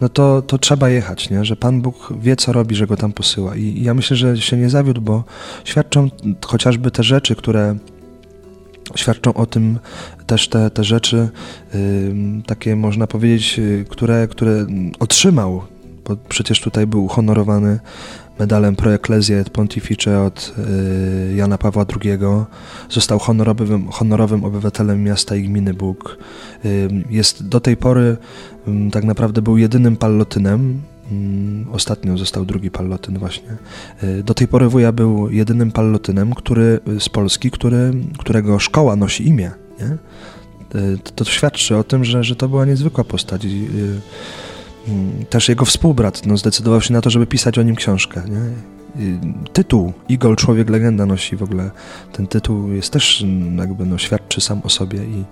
no 0.00 0.08
to, 0.08 0.42
to 0.42 0.58
trzeba 0.58 0.88
jechać, 0.88 1.30
nie? 1.30 1.44
że 1.44 1.56
Pan 1.56 1.82
Bóg 1.82 2.12
wie, 2.20 2.36
co 2.36 2.52
robi, 2.52 2.74
że 2.74 2.86
go 2.86 2.96
tam 2.96 3.12
posyła. 3.12 3.56
I, 3.56 3.62
I 3.62 3.82
ja 3.82 3.94
myślę, 3.94 4.16
że 4.16 4.36
się 4.36 4.56
nie 4.56 4.70
zawiódł, 4.70 5.00
bo 5.00 5.24
świadczą 5.64 6.10
chociażby 6.46 6.90
te 6.90 7.02
rzeczy, 7.02 7.34
które 7.34 7.76
Świadczą 8.96 9.34
o 9.34 9.46
tym 9.46 9.78
też 10.26 10.48
te, 10.48 10.70
te 10.70 10.84
rzeczy, 10.84 11.28
takie 12.46 12.76
można 12.76 13.06
powiedzieć, 13.06 13.58
y, 13.58 13.84
które, 13.88 14.28
które 14.28 14.66
otrzymał, 14.98 15.62
bo 16.04 16.16
przecież 16.28 16.60
tutaj 16.60 16.86
był 16.86 17.08
honorowany 17.08 17.80
medalem 18.38 18.76
Pro 18.76 18.94
Ecclesia 18.94 19.34
et 19.34 19.50
Pontifice 19.50 20.22
od 20.22 20.54
y, 20.58 21.34
Jana 21.34 21.58
Pawła 21.58 21.86
II. 22.04 22.18
Został 22.88 23.18
honorowym, 23.18 23.88
honorowym 23.88 24.44
obywatelem 24.44 25.04
miasta 25.04 25.36
i 25.36 25.42
gminy 25.42 25.74
Bóg. 25.74 26.18
Jest 27.10 27.48
do 27.48 27.60
tej 27.60 27.76
pory, 27.76 28.16
tak 28.92 29.04
naprawdę 29.04 29.42
był 29.42 29.58
jedynym 29.58 29.96
pallotynem 29.96 30.80
ostatnio 31.72 32.18
został 32.18 32.44
drugi 32.44 32.70
pallotyn 32.70 33.18
właśnie. 33.18 33.48
Y, 34.02 34.22
do 34.22 34.34
tej 34.34 34.48
pory 34.48 34.68
wuja 34.68 34.92
był 34.92 35.30
jedynym 35.30 35.72
pallotynem 35.72 36.34
który, 36.34 36.80
z 36.98 37.08
Polski, 37.08 37.50
który, 37.50 37.92
którego 38.18 38.58
szkoła 38.58 38.96
nosi 38.96 39.28
imię. 39.28 39.50
Nie? 39.80 39.86
Y, 40.80 40.98
to, 40.98 41.10
to 41.10 41.24
świadczy 41.24 41.76
o 41.76 41.84
tym, 41.84 42.04
że, 42.04 42.24
że 42.24 42.36
to 42.36 42.48
była 42.48 42.64
niezwykła 42.64 43.04
postać. 43.04 43.44
Y, 43.44 43.48
mm, 44.88 45.24
też 45.30 45.48
jego 45.48 45.64
współbrat 45.64 46.26
no, 46.26 46.36
zdecydował 46.36 46.80
się 46.80 46.92
na 46.92 47.00
to, 47.00 47.10
żeby 47.10 47.26
pisać 47.26 47.58
o 47.58 47.62
nim 47.62 47.76
książkę. 47.76 48.22
Nie? 48.28 48.40
Tytuł 49.52 49.92
Igol, 50.08 50.36
Człowiek 50.36 50.70
Legenda 50.70 51.06
nosi 51.06 51.36
w 51.36 51.42
ogóle. 51.42 51.70
Ten 52.12 52.26
tytuł 52.26 52.72
jest 52.72 52.90
też 52.90 53.22
mm, 53.22 53.58
jakby 53.58 53.86
no, 53.86 53.98
świadczy 53.98 54.40
sam 54.40 54.60
o 54.64 54.68
sobie 54.68 54.98
i 55.04 55.24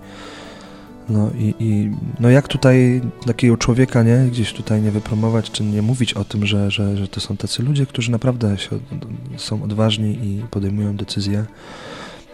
no 1.09 1.31
i, 1.37 1.53
i 1.59 1.91
no 2.19 2.29
jak 2.29 2.47
tutaj 2.47 3.01
takiego 3.25 3.57
człowieka, 3.57 4.03
nie, 4.03 4.17
gdzieś 4.31 4.53
tutaj 4.53 4.81
nie 4.81 4.91
wypromować, 4.91 5.51
czy 5.51 5.63
nie 5.63 5.81
mówić 5.81 6.13
o 6.13 6.25
tym, 6.25 6.45
że, 6.45 6.71
że, 6.71 6.97
że 6.97 7.07
to 7.07 7.19
są 7.19 7.37
tacy 7.37 7.63
ludzie, 7.63 7.85
którzy 7.85 8.11
naprawdę 8.11 8.57
się, 8.57 8.79
są 9.37 9.63
odważni 9.63 10.11
i 10.11 10.43
podejmują 10.51 10.95
decyzje. 10.95 11.45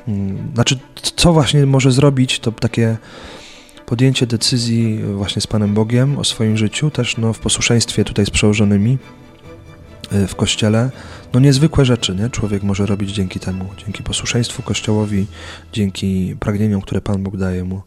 Mm, 0.07 0.51
znaczy, 0.53 0.79
co 1.15 1.33
właśnie 1.33 1.65
może 1.65 1.91
zrobić, 1.91 2.39
to 2.39 2.51
takie 2.51 2.97
podjęcie 3.85 4.27
decyzji 4.27 4.99
właśnie 5.03 5.41
z 5.41 5.47
Panem 5.47 5.73
Bogiem 5.73 6.17
o 6.17 6.23
swoim 6.23 6.57
życiu, 6.57 6.91
też 6.91 7.17
no, 7.17 7.33
w 7.33 7.39
posłuszeństwie 7.39 8.05
tutaj 8.05 8.25
z 8.25 8.29
przełożonymi 8.29 8.97
y, 10.13 10.27
w 10.27 10.35
kościele. 10.35 10.91
No 11.33 11.39
niezwykłe 11.39 11.85
rzeczy, 11.85 12.15
nie? 12.15 12.29
Człowiek 12.29 12.63
może 12.63 12.85
robić 12.85 13.11
dzięki 13.11 13.39
temu, 13.39 13.65
dzięki 13.77 14.03
posłuszeństwu 14.03 14.63
Kościołowi, 14.63 15.27
dzięki 15.73 16.35
pragnieniom, 16.39 16.81
które 16.81 17.01
Pan 17.01 17.23
Bóg 17.23 17.37
daje 17.37 17.63
mu 17.63 17.81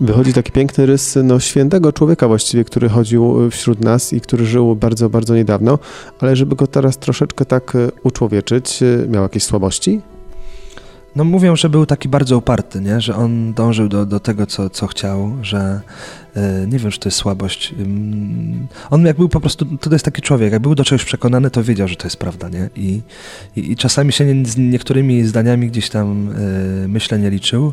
wychodzi 0.00 0.32
taki 0.32 0.52
piękny 0.52 0.86
rys 0.86 1.18
no, 1.24 1.40
świętego 1.40 1.92
człowieka 1.92 2.28
właściwie, 2.28 2.64
który 2.64 2.88
chodził 2.88 3.46
y, 3.46 3.50
wśród 3.50 3.80
nas 3.80 4.12
i 4.12 4.20
który 4.20 4.46
żył 4.46 4.76
bardzo, 4.76 5.10
bardzo 5.10 5.34
niedawno, 5.34 5.78
ale 6.20 6.36
żeby 6.36 6.56
go 6.56 6.66
teraz 6.66 6.98
troszeczkę 6.98 7.44
tak 7.44 7.74
y, 7.74 7.90
uczłowieczyć, 8.02 8.82
y, 8.82 9.06
miał 9.08 9.22
jakieś 9.22 9.42
słabości? 9.42 10.00
No 11.16 11.24
mówią, 11.24 11.56
że 11.56 11.68
był 11.68 11.86
taki 11.86 12.08
bardzo 12.08 12.38
uparty, 12.38 12.80
nie? 12.80 13.00
że 13.00 13.16
on 13.16 13.54
dążył 13.54 13.88
do, 13.88 14.06
do 14.06 14.20
tego, 14.20 14.46
co, 14.46 14.70
co 14.70 14.86
chciał, 14.86 15.32
że 15.42 15.80
nie 16.66 16.78
wiem, 16.78 16.90
czy 16.90 17.00
to 17.00 17.08
jest 17.08 17.18
słabość. 17.18 17.74
On 18.90 19.06
jak 19.06 19.16
był 19.16 19.28
po 19.28 19.40
prostu, 19.40 19.64
to 19.64 19.92
jest 19.92 20.04
taki 20.04 20.22
człowiek, 20.22 20.52
jak 20.52 20.62
był 20.62 20.74
do 20.74 20.84
czegoś 20.84 21.04
przekonany, 21.04 21.50
to 21.50 21.62
wiedział, 21.62 21.88
że 21.88 21.96
to 21.96 22.06
jest 22.06 22.16
prawda, 22.16 22.48
nie? 22.48 22.70
I, 22.76 23.00
i, 23.56 23.72
i 23.72 23.76
czasami 23.76 24.12
się 24.12 24.34
nie, 24.34 24.46
z 24.46 24.56
niektórymi 24.56 25.24
zdaniami 25.24 25.68
gdzieś 25.68 25.88
tam 25.88 26.28
e, 26.84 26.88
myślę 26.88 27.18
nie 27.18 27.30
liczył. 27.30 27.72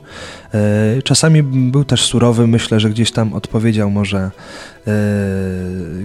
E, 0.53 1.01
czasami 1.01 1.43
był 1.43 1.83
też 1.83 2.05
surowy, 2.05 2.47
myślę, 2.47 2.79
że 2.79 2.89
gdzieś 2.89 3.11
tam 3.11 3.33
odpowiedział 3.33 3.91
może 3.91 4.31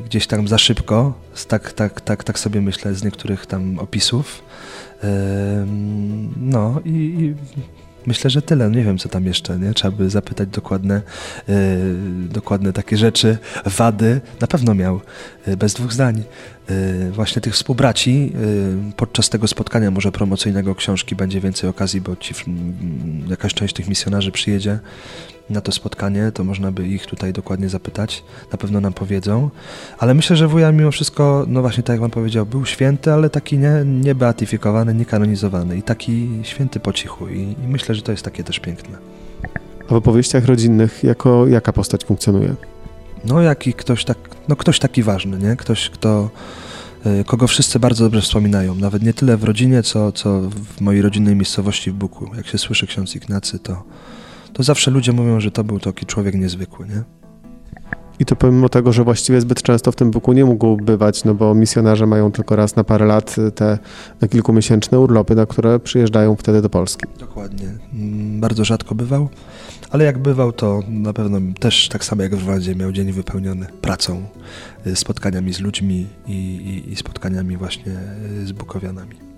gdzieś 0.04 0.26
tam 0.26 0.48
za 0.48 0.58
szybko, 0.58 1.14
tak, 1.48 1.72
tak, 1.72 2.00
tak, 2.00 2.24
tak 2.24 2.38
sobie 2.38 2.60
myślę 2.60 2.94
z 2.94 3.04
niektórych 3.04 3.46
tam 3.46 3.78
opisów. 3.78 4.42
No 6.36 6.80
i, 6.84 6.90
i 6.90 7.34
Myślę, 8.06 8.30
że 8.30 8.42
tyle. 8.42 8.70
Nie 8.70 8.84
wiem, 8.84 8.98
co 8.98 9.08
tam 9.08 9.26
jeszcze, 9.26 9.58
nie? 9.58 9.74
Trzeba 9.74 9.96
by 9.96 10.10
zapytać 10.10 10.48
dokładne, 10.48 11.02
yy, 11.48 11.54
dokładne 12.28 12.72
takie 12.72 12.96
rzeczy, 12.96 13.38
wady. 13.64 14.20
Na 14.40 14.46
pewno 14.46 14.74
miał, 14.74 15.00
yy, 15.46 15.56
bez 15.56 15.74
dwóch 15.74 15.92
zdań. 15.92 16.22
Yy, 16.70 17.10
właśnie 17.12 17.42
tych 17.42 17.54
współbraci 17.54 18.32
podczas 18.96 19.28
tego 19.30 19.48
spotkania 19.48 19.90
może 19.90 20.12
promocyjnego 20.12 20.74
książki 20.74 21.16
będzie 21.16 21.40
więcej 21.40 21.70
okazji, 21.70 22.00
bo 22.00 22.16
ci, 22.16 22.34
jakaś 23.28 23.54
część 23.54 23.74
tych 23.74 23.88
misjonarzy 23.88 24.32
przyjedzie 24.32 24.78
na 25.52 25.60
to 25.60 25.72
spotkanie, 25.72 26.32
to 26.32 26.44
można 26.44 26.72
by 26.72 26.88
ich 26.88 27.06
tutaj 27.06 27.32
dokładnie 27.32 27.68
zapytać. 27.68 28.24
Na 28.52 28.58
pewno 28.58 28.80
nam 28.80 28.92
powiedzą. 28.92 29.50
Ale 29.98 30.14
myślę, 30.14 30.36
że 30.36 30.48
wuja 30.48 30.72
mimo 30.72 30.90
wszystko, 30.90 31.44
no 31.48 31.60
właśnie 31.60 31.82
tak 31.82 31.94
jak 31.94 32.00
Wam 32.00 32.10
powiedział, 32.10 32.46
był 32.46 32.66
święty, 32.66 33.12
ale 33.12 33.30
taki 33.30 33.58
nie, 33.58 33.84
nie 33.86 34.14
beatyfikowany, 34.14 34.94
nie 34.94 35.04
kanonizowany 35.04 35.76
i 35.76 35.82
taki 35.82 36.28
święty 36.42 36.80
po 36.80 36.92
cichu. 36.92 37.28
I, 37.28 37.40
I, 37.40 37.68
myślę, 37.68 37.94
że 37.94 38.02
to 38.02 38.12
jest 38.12 38.24
takie 38.24 38.44
też 38.44 38.60
piękne. 38.60 38.98
A 39.88 39.94
w 39.94 39.96
opowieściach 39.96 40.44
rodzinnych 40.44 41.04
jako 41.04 41.46
jaka 41.46 41.72
postać 41.72 42.04
funkcjonuje? 42.04 42.54
No 43.24 43.40
jaki 43.40 43.74
ktoś, 43.74 44.04
tak, 44.04 44.18
no 44.48 44.56
ktoś 44.56 44.78
taki 44.78 45.02
ważny, 45.02 45.38
nie? 45.38 45.56
Ktoś, 45.56 45.90
kto 45.90 46.30
y, 47.06 47.24
kogo 47.24 47.46
wszyscy 47.46 47.78
bardzo 47.78 48.04
dobrze 48.04 48.20
wspominają. 48.20 48.74
Nawet 48.74 49.02
nie 49.02 49.14
tyle 49.14 49.36
w 49.36 49.44
rodzinie, 49.44 49.82
co, 49.82 50.12
co 50.12 50.40
w 50.40 50.80
mojej 50.80 51.02
rodzinnej 51.02 51.36
miejscowości 51.36 51.90
w 51.90 51.94
Buku. 51.94 52.30
Jak 52.36 52.46
się 52.46 52.58
słyszy 52.58 52.86
ksiądz 52.86 53.16
Ignacy, 53.16 53.58
to, 53.58 53.82
to 54.52 54.62
zawsze 54.62 54.90
ludzie 54.90 55.12
mówią, 55.12 55.40
że 55.40 55.50
to 55.50 55.64
był 55.64 55.80
taki 55.80 56.06
człowiek 56.06 56.34
niezwykły, 56.34 56.88
nie? 56.88 57.02
I 58.18 58.24
to 58.24 58.36
pomimo 58.36 58.68
tego, 58.68 58.92
że 58.92 59.04
właściwie 59.04 59.40
zbyt 59.40 59.62
często 59.62 59.92
w 59.92 59.96
tym 59.96 60.10
buku 60.10 60.32
nie 60.32 60.44
mógł 60.44 60.76
bywać, 60.76 61.24
no 61.24 61.34
bo 61.34 61.54
misjonarze 61.54 62.06
mają 62.06 62.32
tylko 62.32 62.56
raz 62.56 62.76
na 62.76 62.84
parę 62.84 63.06
lat 63.06 63.36
te 63.54 63.78
kilkumiesięczne 64.30 65.00
urlopy, 65.00 65.34
na 65.34 65.46
które 65.46 65.80
przyjeżdżają 65.80 66.36
wtedy 66.36 66.62
do 66.62 66.70
Polski. 66.70 67.06
Dokładnie. 67.18 67.68
Mm, 67.94 68.40
bardzo 68.40 68.64
rzadko 68.64 68.94
bywał, 68.94 69.28
ale 69.90 70.04
jak 70.04 70.18
bywał, 70.18 70.52
to 70.52 70.82
na 70.88 71.12
pewno 71.12 71.38
też 71.60 71.88
tak 71.88 72.04
samo 72.04 72.22
jak 72.22 72.36
w 72.36 72.42
Rwandzie 72.42 72.74
miał 72.74 72.92
dzień 72.92 73.12
wypełniony 73.12 73.66
pracą, 73.80 74.22
y, 74.86 74.96
spotkaniami 74.96 75.52
z 75.52 75.60
ludźmi 75.60 76.06
i, 76.26 76.32
i, 76.32 76.92
i 76.92 76.96
spotkaniami 76.96 77.56
właśnie 77.56 77.92
y, 78.42 78.46
z 78.46 78.52
bukowianami. 78.52 79.31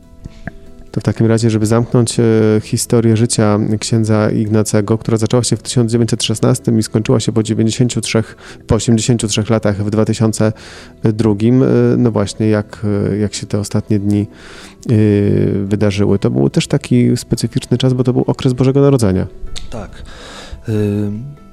To 0.94 1.00
w 1.00 1.04
takim 1.04 1.26
razie, 1.26 1.50
żeby 1.50 1.66
zamknąć 1.66 2.20
e, 2.20 2.22
historię 2.62 3.16
życia 3.16 3.58
księdza 3.80 4.30
Ignacego, 4.30 4.98
która 4.98 5.16
zaczęła 5.16 5.42
się 5.42 5.56
w 5.56 5.62
1916 5.62 6.72
i 6.78 6.82
skończyła 6.82 7.20
się 7.20 7.32
po 7.32 7.42
93, 7.42 8.22
po 8.66 8.74
83 8.74 9.44
latach 9.50 9.84
w 9.84 9.90
2002, 9.90 11.30
e, 11.30 11.36
no 11.96 12.10
właśnie 12.10 12.48
jak, 12.48 12.86
e, 13.12 13.16
jak 13.16 13.34
się 13.34 13.46
te 13.46 13.58
ostatnie 13.58 13.98
dni 13.98 14.26
wydarzyły. 15.64 16.18
To 16.18 16.30
był 16.30 16.50
też 16.50 16.66
taki 16.66 17.16
specyficzny 17.16 17.78
czas, 17.78 17.92
bo 17.92 18.04
to 18.04 18.12
był 18.12 18.24
okres 18.26 18.52
Bożego 18.52 18.80
Narodzenia. 18.80 19.26
Tak. 19.70 19.90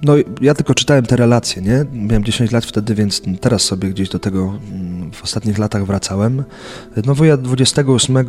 No, 0.03 0.13
ja 0.41 0.53
tylko 0.53 0.73
czytałem 0.73 1.05
te 1.05 1.15
relacje, 1.15 1.61
nie? 1.61 1.85
Miałem 1.93 2.23
10 2.23 2.51
lat 2.51 2.65
wtedy, 2.65 2.95
więc 2.95 3.21
teraz 3.41 3.61
sobie 3.61 3.89
gdzieś 3.89 4.09
do 4.09 4.19
tego 4.19 4.53
mm, 4.71 5.11
w 5.11 5.23
ostatnich 5.23 5.57
latach 5.57 5.85
wracałem. 5.85 6.43
No, 7.05 7.15
wuja 7.15 7.37
28 7.37 8.17
y, 8.17 8.23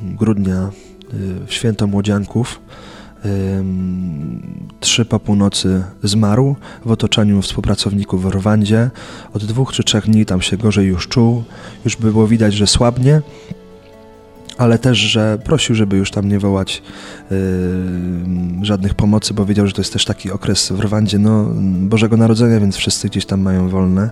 grudnia 0.00 0.70
y, 1.14 1.46
w 1.46 1.52
święto 1.52 1.86
młodzianków 1.86 2.60
trzy 4.80 5.04
po 5.04 5.20
północy 5.20 5.84
zmarł 6.02 6.56
w 6.84 6.90
otoczeniu 6.90 7.42
współpracowników 7.42 8.22
w 8.22 8.26
Rwandzie. 8.26 8.90
Od 9.34 9.44
dwóch 9.44 9.72
czy 9.72 9.84
trzech 9.84 10.06
dni 10.06 10.26
tam 10.26 10.42
się 10.42 10.56
gorzej 10.56 10.86
już 10.86 11.08
czuł, 11.08 11.44
już 11.84 11.96
było 11.96 12.26
widać, 12.26 12.54
że 12.54 12.66
słabnie 12.66 13.22
ale 14.58 14.78
też, 14.78 14.98
że 14.98 15.38
prosił, 15.44 15.74
żeby 15.74 15.96
już 15.96 16.10
tam 16.10 16.28
nie 16.28 16.38
wołać 16.38 16.82
yy, 17.30 17.38
żadnych 18.62 18.94
pomocy, 18.94 19.34
bo 19.34 19.46
wiedział, 19.46 19.66
że 19.66 19.72
to 19.72 19.80
jest 19.80 19.92
też 19.92 20.04
taki 20.04 20.30
okres 20.30 20.72
w 20.72 20.80
Rwandzie 20.80 21.18
no, 21.18 21.50
Bożego 21.80 22.16
Narodzenia, 22.16 22.60
więc 22.60 22.76
wszyscy 22.76 23.08
gdzieś 23.08 23.26
tam 23.26 23.40
mają 23.40 23.68
wolne. 23.68 24.10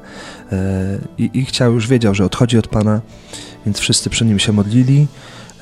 Yy, 1.18 1.28
I 1.34 1.44
chciał, 1.44 1.72
już 1.74 1.88
wiedział, 1.88 2.14
że 2.14 2.24
odchodzi 2.24 2.58
od 2.58 2.68
Pana, 2.68 3.00
więc 3.66 3.78
wszyscy 3.78 4.10
przy 4.10 4.24
nim 4.24 4.38
się 4.38 4.52
modlili. 4.52 5.06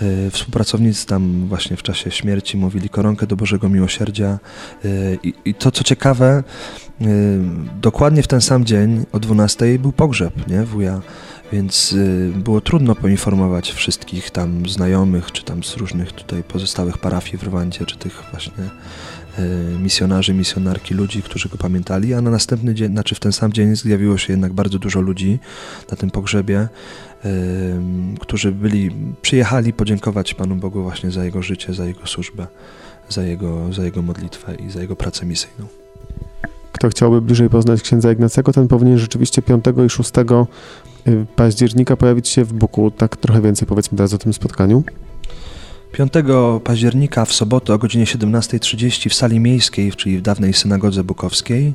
Yy, 0.01 0.31
współpracownicy 0.31 1.07
tam 1.07 1.47
właśnie 1.49 1.77
w 1.77 1.83
czasie 1.83 2.11
śmierci 2.11 2.57
mówili 2.57 2.88
koronkę 2.88 3.27
do 3.27 3.37
Bożego 3.37 3.69
Miłosierdzia. 3.69 4.38
Yy, 4.85 5.19
I, 5.23 5.35
I, 5.45 5.55
to, 5.55 5.71
co 5.71 5.85
ciekawe, 5.85 6.43
dokładnie 7.81 8.23
w 8.23 8.27
ten 8.27 8.40
sam 8.40 8.64
dzień 8.64 9.07
o 9.12 9.21
12 9.21 9.79
był 9.79 9.93
pogrzeb, 9.93 10.49
nie? 10.49 10.64
Wuja 10.64 11.01
więc 11.52 11.92
y, 11.92 12.32
było 12.36 12.60
trudno 12.60 12.94
poinformować 12.94 13.72
wszystkich 13.72 14.30
tam 14.30 14.68
znajomych, 14.68 15.32
czy 15.32 15.44
tam 15.44 15.64
z 15.64 15.76
różnych 15.76 16.12
tutaj 16.12 16.42
pozostałych 16.42 16.98
parafii 16.98 17.38
w 17.38 17.42
Rwandzie, 17.42 17.86
czy 17.86 17.96
tych 17.96 18.22
właśnie 18.30 18.64
y, 19.38 19.78
misjonarzy, 19.78 20.34
misjonarki, 20.34 20.94
ludzi, 20.94 21.22
którzy 21.22 21.48
go 21.48 21.56
pamiętali, 21.56 22.14
a 22.14 22.20
na 22.20 22.30
następny 22.30 22.74
dzień, 22.74 22.92
znaczy 22.92 23.14
w 23.14 23.20
ten 23.20 23.32
sam 23.32 23.52
dzień 23.52 23.76
zjawiło 23.76 24.18
się 24.18 24.32
jednak 24.32 24.52
bardzo 24.52 24.78
dużo 24.78 25.00
ludzi 25.00 25.38
na 25.90 25.96
tym 25.96 26.10
pogrzebie, 26.10 26.68
którzy 28.20 28.52
byli, 28.52 28.90
przyjechali 29.22 29.72
podziękować 29.72 30.34
Panu 30.34 30.56
Bogu 30.56 30.82
właśnie 30.82 31.10
za 31.10 31.24
Jego 31.24 31.42
życie, 31.42 31.74
za 31.74 31.86
Jego 31.86 32.06
służbę, 32.06 32.46
za 33.08 33.22
Jego, 33.22 33.72
za 33.72 33.84
jego 33.84 34.02
modlitwę 34.02 34.54
i 34.54 34.70
za 34.70 34.80
Jego 34.80 34.96
pracę 34.96 35.26
misyjną. 35.26 35.80
Kto 36.81 36.88
chciałby 36.88 37.23
bliżej 37.23 37.51
poznać 37.51 37.83
księdza 37.83 38.12
Ignacego, 38.12 38.53
ten 38.53 38.69
powinien 38.69 38.99
rzeczywiście 38.99 39.43
5 39.43 39.64
i 39.87 39.90
6 39.90 40.11
Y, 41.09 41.27
października 41.37 41.97
pojawić 41.97 42.29
się 42.29 42.45
w 42.45 42.53
Buku. 42.53 42.90
Tak 42.90 43.16
trochę 43.16 43.43
więcej 43.43 43.69
powiedzmy 43.69 43.97
teraz 43.97 44.14
o 44.14 44.19
tym 44.19 44.33
spotkaniu. 44.33 44.83
5 45.93 46.12
października 46.64 47.25
w 47.25 47.33
sobotę 47.33 47.75
o 47.75 47.79
godzinie 47.79 48.05
17.30 48.05 49.11
w 49.11 49.14
sali 49.14 49.40
miejskiej, 49.40 49.93
czyli 49.93 50.19
w 50.19 50.23
dawnej 50.23 50.53
synagodze 50.53 51.05
bukowskiej, 51.05 51.75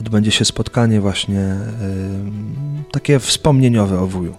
odbędzie 0.00 0.30
się 0.30 0.44
spotkanie 0.44 1.00
właśnie 1.00 1.40
y, 1.40 2.92
takie 2.92 3.18
wspomnieniowe 3.18 4.00
o 4.00 4.06
wuju. 4.06 4.34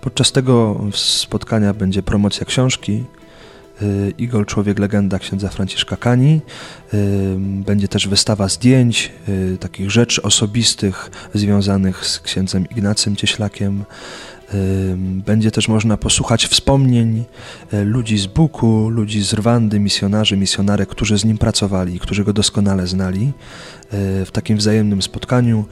Podczas 0.00 0.32
tego 0.32 0.80
spotkania 0.94 1.74
będzie 1.74 2.02
promocja 2.02 2.46
książki, 2.46 3.04
Igor 4.18 4.46
Człowiek 4.46 4.78
Legenda 4.78 5.18
księdza 5.18 5.48
Franciszka 5.48 5.96
Kani. 5.96 6.40
Y, 6.94 7.36
będzie 7.38 7.88
też 7.88 8.08
wystawa 8.08 8.48
zdjęć, 8.48 9.12
y, 9.28 9.58
takich 9.60 9.90
rzeczy 9.90 10.22
osobistych 10.22 11.10
związanych 11.34 12.06
z 12.06 12.20
księdzem 12.20 12.66
Ignacym 12.70 13.16
Cieślakiem. 13.16 13.84
Będzie 15.26 15.50
też 15.50 15.68
można 15.68 15.96
posłuchać 15.96 16.46
wspomnień 16.46 17.24
ludzi 17.84 18.18
z 18.18 18.26
Buku, 18.26 18.88
ludzi 18.88 19.22
z 19.22 19.32
Rwandy, 19.32 19.80
misjonarzy, 19.80 20.36
misjonarek, 20.36 20.88
którzy 20.88 21.18
z 21.18 21.24
nim 21.24 21.38
pracowali, 21.38 22.00
którzy 22.00 22.24
go 22.24 22.32
doskonale 22.32 22.86
znali. 22.86 23.32
W 24.26 24.28
takim 24.32 24.56
wzajemnym 24.56 25.02
spotkaniu 25.02 25.64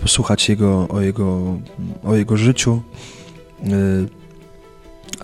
posłuchać 0.00 0.48
jego, 0.48 0.88
o, 0.88 1.00
jego, 1.00 1.58
o 2.04 2.14
jego 2.14 2.36
życiu 2.36 2.82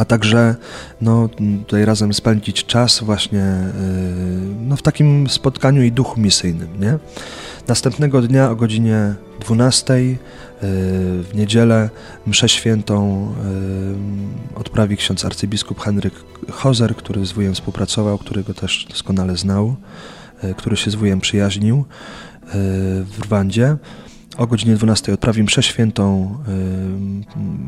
a 0.03 0.05
także 0.05 0.55
no, 1.01 1.29
tutaj 1.67 1.85
razem 1.85 2.15
spędzić 2.15 2.65
czas 2.67 3.01
właśnie 3.01 3.39
yy, 3.39 4.55
no, 4.61 4.77
w 4.77 4.83
takim 4.83 5.29
spotkaniu 5.29 5.83
i 5.83 5.93
duchu 5.93 6.21
misyjnym. 6.21 6.81
Nie? 6.81 6.99
Następnego 7.69 8.23
dnia 8.23 8.51
o 8.51 8.57
godzinie 8.57 9.15
12 9.41 9.95
yy, 9.95 10.19
w 10.61 11.31
niedzielę 11.35 11.91
mszę 12.27 12.49
świętą 12.49 13.29
yy, 14.55 14.61
odprawi 14.61 14.97
ksiądz 14.97 15.25
arcybiskup 15.25 15.81
Henryk 15.81 16.15
Hozer, 16.51 16.97
który 16.97 17.27
z 17.27 17.33
wujem 17.33 17.55
współpracował, 17.55 18.19
którego 18.19 18.55
też 18.55 18.87
doskonale 18.91 19.37
znał, 19.37 19.77
który 20.57 20.77
się 20.77 20.91
z 20.91 20.95
wujem 20.95 21.21
przyjaźnił 21.21 21.85
w 23.05 23.19
Rwandzie. 23.25 23.77
O 24.37 24.47
godzinie 24.47 24.75
12 24.75 25.13
odprawi 25.13 25.43
mszę 25.43 25.63
świętą, 25.63 26.39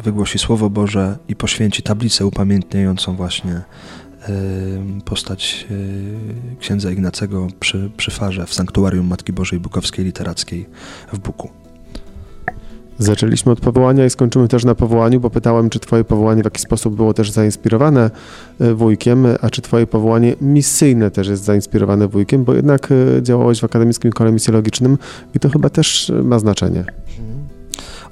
wygłosi 0.05 0.39
Słowo 0.39 0.71
Boże 0.71 1.19
i 1.29 1.37
poświęci 1.37 1.83
tablicę 1.83 2.27
upamiętniającą 2.27 3.17
właśnie 3.17 3.63
postać 5.05 5.67
y, 5.71 6.57
księdza 6.61 6.91
Ignacego 6.91 7.47
przy, 7.61 7.91
przy 7.97 8.11
farze 8.11 8.47
w 8.47 8.55
Sanktuarium 8.55 9.07
Matki 9.07 9.33
Bożej 9.33 9.61
Bukowskiej 9.61 10.05
Literackiej 10.05 10.67
w 11.13 11.19
Buku. 11.19 11.64
Zaczęliśmy 12.99 13.53
od 13.53 13.61
powołania 13.61 14.07
i 14.07 14.11
skończymy 14.11 14.49
też 14.49 14.65
na 14.65 14.75
powołaniu, 14.75 15.21
bo 15.21 15.31
pytałem, 15.31 15.71
czy 15.71 15.81
Twoje 15.81 16.05
powołanie 16.05 16.43
w 16.43 16.45
jakiś 16.45 16.63
sposób 16.63 16.97
było 16.97 17.15
też 17.15 17.31
zainspirowane 17.31 18.11
e, 18.61 18.75
wujkiem, 18.75 19.27
a 19.41 19.51
czy 19.51 19.63
Twoje 19.63 19.87
powołanie 19.87 20.37
misyjne 20.41 21.11
też 21.11 21.29
jest 21.29 21.45
zainspirowane 21.45 22.09
wujkiem, 22.09 22.45
bo 22.45 22.55
jednak 22.55 22.89
e, 22.93 23.23
działałeś 23.23 23.61
w 23.61 23.65
Akademickim 23.65 24.13
Kole 24.13 24.33
Misjologicznym 24.33 24.99
i 25.35 25.41
to 25.41 25.49
chyba 25.49 25.71
też 25.71 26.13
ma 26.25 26.39
znaczenie. 26.39 26.85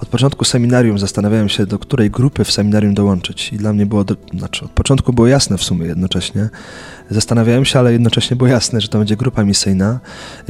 Od 0.03 0.09
początku 0.09 0.45
seminarium 0.45 0.99
zastanawiałem 0.99 1.49
się, 1.49 1.67
do 1.67 1.79
której 1.79 2.11
grupy 2.11 2.45
w 2.45 2.53
seminarium 2.53 2.95
dołączyć. 2.95 3.53
I 3.53 3.57
dla 3.57 3.73
mnie 3.73 3.87
było, 3.87 4.05
do, 4.05 4.17
znaczy 4.39 4.65
od 4.65 4.71
początku 4.71 5.13
było 5.13 5.27
jasne 5.27 5.59
w 5.59 5.63
sumie 5.63 5.87
jednocześnie. 5.87 6.49
Zastanawiałem 7.11 7.65
się, 7.65 7.79
ale 7.79 7.93
jednocześnie 7.93 8.37
było 8.37 8.49
jasne, 8.49 8.81
że 8.81 8.89
to 8.89 8.99
będzie 8.99 9.17
grupa 9.17 9.45
misyjna. 9.45 10.01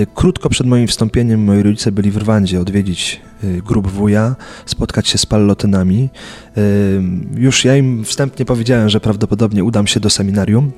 Y, 0.01 0.07
krótko 0.15 0.49
przed 0.49 0.67
moim 0.67 0.87
wstąpieniem 0.87 1.45
moi 1.45 1.62
rodzice 1.62 1.93
byli 1.93 2.11
w 2.11 2.17
Rwandzie 2.17 2.61
odwiedzić 2.61 3.21
y, 3.45 3.62
grup 3.67 3.87
wuja, 3.87 4.37
spotkać 4.67 5.09
się 5.09 5.19
z 5.19 5.27
pallotynami. 5.27 6.09
Y, 6.57 7.03
już 7.37 7.65
ja 7.65 7.77
im 7.77 8.05
wstępnie 8.05 8.45
powiedziałem, 8.45 8.88
że 8.88 9.01
prawdopodobnie 9.01 9.65
udam 9.65 9.87
się 9.87 10.01
do 10.01 10.11
seminarium. 10.11 10.73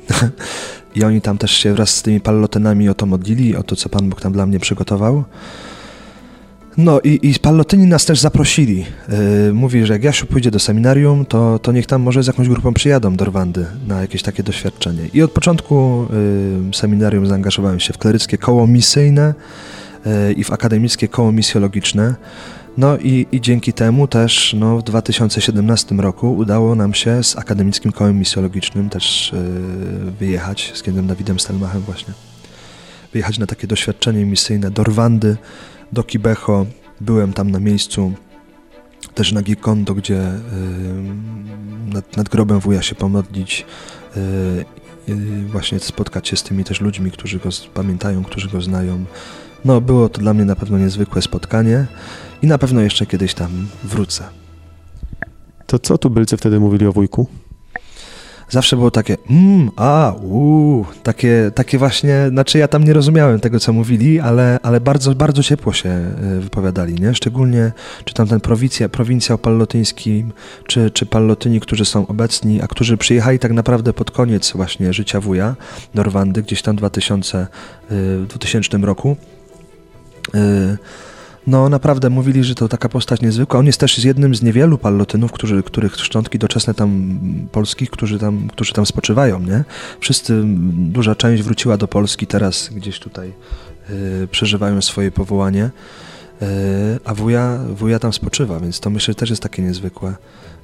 i 0.97 1.05
oni 1.05 1.21
tam 1.21 1.39
też 1.39 1.51
się 1.51 1.75
wraz 1.75 1.91
z 1.91 2.03
tymi 2.03 2.21
pallotenami 2.21 2.89
o 2.89 2.95
to 2.95 3.07
modlili, 3.07 3.57
o 3.57 3.63
to, 3.63 3.77
co 3.77 3.89
Pan 3.89 4.11
Bóg 4.11 4.21
tam 4.21 4.33
dla 4.33 4.47
mnie 4.47 4.59
przygotował. 4.59 5.25
No 6.77 7.01
i, 7.01 7.19
i 7.23 7.35
Pallotyni 7.39 7.87
nas 7.87 8.05
też 8.05 8.21
zaprosili. 8.21 8.87
Yy, 9.47 9.53
mówi, 9.53 9.87
że 9.87 9.93
jak 9.93 10.05
Jasiu 10.05 10.27
pójdzie 10.27 10.51
do 10.51 10.59
seminarium, 10.59 11.27
to, 11.27 11.59
to 11.59 11.73
niech 11.73 11.87
tam 11.87 12.03
może 12.03 12.23
z 12.23 12.27
jakąś 12.27 12.49
grupą 12.49 12.75
przyjadą 12.75 13.17
do 13.17 13.25
Rwandy 13.25 13.67
na 13.87 14.01
jakieś 14.01 14.23
takie 14.23 14.43
doświadczenie. 14.43 15.09
I 15.15 15.23
od 15.23 15.31
początku 15.31 16.07
yy, 16.67 16.75
seminarium 16.75 17.27
zaangażowałem 17.27 17.81
się 17.81 17.93
w 17.93 17.99
kleryckie 17.99 18.39
koło 18.39 18.67
misyjne 18.67 19.35
yy, 20.07 20.33
i 20.33 20.45
w 20.45 20.53
akademickie 20.53 21.09
koło 21.09 21.33
misjologiczne. 21.33 22.15
No 22.77 22.99
i, 22.99 23.27
i 23.33 23.41
dzięki 23.41 23.73
temu 23.73 24.09
też 24.09 24.57
no, 24.59 24.79
w 24.79 24.83
2017 24.83 25.95
roku 25.95 26.37
udało 26.37 26.75
nam 26.75 26.95
się 26.95 27.23
z 27.23 27.39
akademickim 27.39 27.93
kołem 27.93 28.19
misjologicznym 28.19 28.91
też 28.91 29.33
yy, 30.05 30.11
wyjechać 30.11 30.73
z 30.75 30.83
księdzem 30.83 31.07
Dawidem 31.07 31.41
Stelmachem 31.41 31.81
właśnie. 31.81 32.15
Wyjechać 33.13 33.39
na 33.39 33.47
takie 33.47 33.67
doświadczenie 33.67 34.25
misyjne 34.25 34.71
do 34.71 34.85
Rwandy, 34.85 35.37
do 35.93 36.03
Kibeho. 36.03 36.67
Byłem 37.01 37.33
tam 37.33 37.51
na 37.51 37.61
miejscu, 37.61 38.13
też 39.15 39.33
na 39.33 39.43
Gikondo, 39.43 39.95
gdzie 39.95 40.33
nad, 41.87 42.17
nad, 42.17 42.29
grobem 42.29 42.61
wuja 42.61 42.83
się 42.83 42.95
pomodlić, 42.95 43.67
yy, 45.09 45.49
właśnie 45.49 45.81
spotkać 45.81 46.29
się 46.29 46.37
z 46.37 46.43
tymi 46.43 46.65
też 46.65 46.81
ludźmi, 46.81 47.11
którzy 47.11 47.39
go 47.39 47.49
pamiętają, 47.75 48.25
którzy 48.25 48.49
go 48.49 48.61
znają. 48.61 49.05
No, 49.65 49.81
było 49.81 50.09
to 50.09 50.21
dla 50.21 50.35
mnie 50.35 50.45
na 50.45 50.57
pewno 50.57 50.79
niezwykłe 50.79 51.23
spotkanie 51.23 51.87
i 52.43 52.47
na 52.47 52.59
pewno 52.59 52.81
jeszcze 52.81 53.07
kiedyś 53.07 53.35
tam 53.35 53.69
wrócę. 53.85 54.25
To 55.67 55.79
co 55.79 55.99
tubylcy 55.99 56.37
wtedy 56.37 56.61
mówili 56.61 56.87
o 56.87 56.93
wujku? 56.93 57.29
Zawsze 58.49 58.77
było 58.77 58.91
takie 58.91 59.17
mm, 59.31 59.71
a, 59.77 60.13
uuu, 60.23 60.87
takie, 61.03 61.51
takie 61.55 61.79
właśnie, 61.79 62.27
znaczy 62.29 62.59
ja 62.59 62.69
tam 62.69 62.85
nie 62.85 62.93
rozumiałem 62.93 63.41
tego, 63.41 63.61
co 63.61 63.73
mówili, 63.73 64.21
ale, 64.21 64.59
ale 64.63 64.81
bardzo, 64.81 65.15
bardzo 65.15 65.43
ciepło 65.43 65.73
się 65.73 65.89
e, 65.89 66.41
wypowiadali, 66.41 66.95
nie? 66.95 67.15
Szczególnie, 67.15 67.73
czy 68.05 68.15
tam 68.15 68.29
ten 68.29 68.41
prowincja, 68.41 68.89
prowincjał 68.89 69.39
pallotyński, 69.39 70.25
czy, 70.67 70.91
czy 70.91 71.07
pallotyni, 71.07 71.61
którzy 71.61 71.85
są 71.85 72.07
obecni, 72.07 72.63
a 72.63 72.67
którzy 72.67 72.97
przyjechali 72.97 73.39
tak 73.39 73.53
naprawdę 73.53 73.93
pod 73.93 74.11
koniec 74.11 74.53
właśnie 74.53 74.93
życia 74.93 75.21
wuja 75.21 75.57
do 75.95 76.03
Rwandy, 76.03 76.43
gdzieś 76.43 76.63
tam 76.63 76.77
w 76.77 76.79
2000, 76.79 77.47
w 77.91 78.25
2000 78.29 78.79
roku. 78.79 79.17
Yy, 80.35 80.79
no 81.47 81.69
naprawdę 81.69 82.11
mówili, 82.11 82.45
że 82.45 82.55
to 82.55 82.69
taka 82.69 82.89
postać 82.89 83.21
niezwykła. 83.21 83.61
On 83.61 83.67
jest 83.67 83.81
też 83.81 84.05
jednym 84.05 84.35
z 84.35 84.43
niewielu 84.43 84.79
pallotynów, 84.79 85.33
którzy, 85.33 85.63
których 85.63 85.97
szczątki 85.97 86.39
doczesne 86.39 86.75
tam 86.75 87.19
polskich, 87.53 87.91
którzy 87.91 88.19
tam, 88.19 88.49
którzy 88.49 88.73
tam 88.73 88.87
spoczywają, 88.87 89.41
nie? 89.41 89.65
Wszyscy, 90.01 90.43
duża 90.73 91.15
część 91.15 91.43
wróciła 91.43 91.77
do 91.77 91.89
Polski, 91.89 92.27
teraz 92.27 92.69
gdzieś 92.69 92.99
tutaj 92.99 93.33
y, 93.91 94.29
przeżywają 94.31 94.83
swoje 94.83 95.11
powołanie, 95.11 95.71
y, 96.43 96.47
a 97.05 97.15
wuja, 97.15 97.59
wuja 97.69 97.99
tam 97.99 98.13
spoczywa, 98.13 98.61
więc 98.61 98.81
to 98.81 98.91
myślę, 98.91 99.13
że 99.13 99.17
też 99.17 99.31
jest 99.31 99.43
takie 99.43 99.63
niezwykłe, 99.63 100.15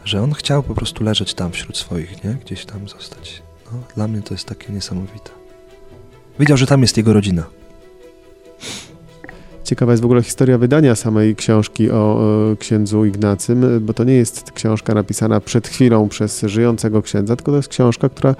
że 0.04 0.22
on 0.22 0.32
chciał 0.32 0.62
po 0.62 0.74
prostu 0.74 1.04
leżeć 1.04 1.34
tam 1.34 1.52
wśród 1.52 1.76
swoich, 1.76 2.24
nie? 2.24 2.36
Gdzieś 2.44 2.64
tam 2.64 2.88
zostać. 2.88 3.42
No, 3.72 3.78
dla 3.94 4.08
mnie 4.08 4.22
to 4.22 4.34
jest 4.34 4.46
takie 4.46 4.72
niesamowite. 4.72 5.30
Wiedział, 6.38 6.56
że 6.56 6.66
tam 6.66 6.82
jest 6.82 6.96
jego 6.96 7.12
rodzina. 7.12 7.46
Ciekawa 9.64 9.92
jest 9.92 10.02
w 10.02 10.04
ogóle 10.04 10.22
historia 10.22 10.58
wydania 10.58 10.94
samej 10.94 11.36
książki 11.36 11.90
o 11.90 12.20
księdzu 12.58 13.04
Ignacym, 13.04 13.80
bo 13.80 13.94
to 13.94 14.04
nie 14.04 14.14
jest 14.14 14.52
książka 14.52 14.94
napisana 14.94 15.40
przed 15.40 15.68
chwilą 15.68 16.08
przez 16.08 16.40
żyjącego 16.40 17.02
księdza, 17.02 17.36
tylko 17.36 17.50
to 17.52 17.56
jest 17.56 17.68
książka, 17.68 18.08
która 18.08 18.34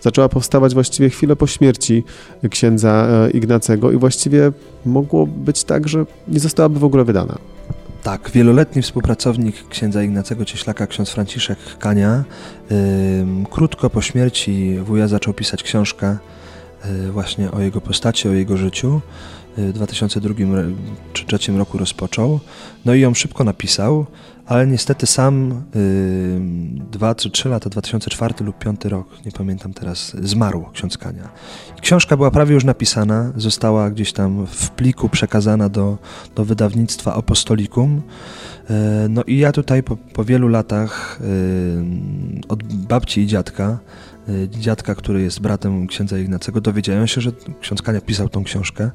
zaczęła 0.00 0.28
powstawać 0.28 0.74
właściwie 0.74 1.10
chwilę 1.10 1.36
po 1.36 1.46
śmierci 1.46 2.04
księdza 2.50 3.08
e, 3.08 3.30
Ignacego 3.30 3.90
i 3.92 3.96
właściwie 3.96 4.52
mogło 4.84 5.26
być 5.26 5.64
tak, 5.64 5.88
że 5.88 6.06
nie 6.28 6.40
zostałaby 6.40 6.78
w 6.78 6.84
ogóle 6.84 7.04
wydana. 7.04 7.38
Tak, 8.02 8.30
wieloletni 8.30 8.82
współpracownik 8.82 9.68
księdza 9.68 10.02
Ignacego 10.02 10.44
Cieślaka, 10.44 10.86
ksiądz 10.86 11.10
Franciszek 11.10 11.58
Kania, 11.78 12.24
yy, 12.70 12.76
krótko 13.50 13.90
po 13.90 14.02
śmierci 14.02 14.78
wuja 14.78 15.08
zaczął 15.08 15.34
pisać 15.34 15.62
książkę 15.62 16.16
yy, 16.84 17.12
właśnie 17.12 17.50
o 17.50 17.60
jego 17.60 17.80
postaci, 17.80 18.28
o 18.28 18.32
jego 18.32 18.56
życiu 18.56 19.00
w 19.56 19.72
2002 19.72 20.34
czy 21.12 21.26
2003 21.26 21.52
roku 21.52 21.78
rozpoczął. 21.78 22.40
No 22.84 22.94
i 22.94 23.00
ją 23.00 23.14
szybko 23.14 23.44
napisał, 23.44 24.06
ale 24.46 24.66
niestety 24.66 25.06
sam 25.06 25.62
y, 25.76 26.38
dwa 26.90 27.14
czy 27.14 27.30
trzy 27.30 27.48
lata, 27.48 27.70
2004 27.70 28.34
lub 28.40 28.58
5 28.58 28.84
rok, 28.84 29.08
nie 29.26 29.32
pamiętam 29.32 29.72
teraz, 29.72 30.16
zmarł 30.22 30.64
ksiądz 30.72 30.98
Kania. 30.98 31.28
Książka 31.80 32.16
była 32.16 32.30
prawie 32.30 32.54
już 32.54 32.64
napisana, 32.64 33.32
została 33.36 33.90
gdzieś 33.90 34.12
tam 34.12 34.46
w 34.46 34.70
pliku 34.70 35.08
przekazana 35.08 35.68
do, 35.68 35.98
do 36.34 36.44
wydawnictwa 36.44 37.14
Apostolikum. 37.14 38.02
E, 38.70 39.06
no 39.08 39.22
i 39.22 39.38
ja 39.38 39.52
tutaj 39.52 39.82
po, 39.82 39.96
po 39.96 40.24
wielu 40.24 40.48
latach 40.48 41.20
od 42.48 42.62
babci 42.62 43.20
i 43.20 43.26
dziadka 43.26 43.78
dziadka, 44.50 44.94
który 44.94 45.22
jest 45.22 45.40
bratem 45.40 45.86
księdza 45.86 46.18
Ignacego, 46.18 46.60
dowiedziałem 46.60 47.06
się, 47.06 47.20
że 47.20 47.32
ksiądz 47.60 47.82
Kania 47.82 48.00
pisał 48.00 48.28
tą 48.28 48.44
książkę. 48.44 48.90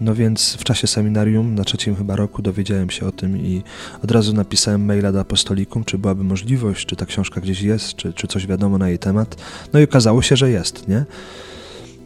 No 0.00 0.14
więc 0.14 0.54
w 0.54 0.64
czasie 0.64 0.86
seminarium, 0.86 1.54
na 1.54 1.64
trzecim 1.64 1.96
chyba 1.96 2.16
roku, 2.16 2.42
dowiedziałem 2.42 2.90
się 2.90 3.06
o 3.06 3.12
tym 3.12 3.38
i 3.38 3.62
od 4.04 4.10
razu 4.10 4.32
napisałem 4.32 4.84
maila 4.84 5.12
do 5.12 5.20
apostolikum, 5.20 5.84
czy 5.84 5.98
byłaby 5.98 6.24
możliwość, 6.24 6.86
czy 6.86 6.96
ta 6.96 7.06
książka 7.06 7.40
gdzieś 7.40 7.62
jest, 7.62 7.94
czy, 7.94 8.12
czy 8.12 8.26
coś 8.26 8.46
wiadomo 8.46 8.78
na 8.78 8.88
jej 8.88 8.98
temat. 8.98 9.36
No 9.72 9.80
i 9.80 9.84
okazało 9.84 10.22
się, 10.22 10.36
że 10.36 10.50
jest, 10.50 10.88
nie? 10.88 11.04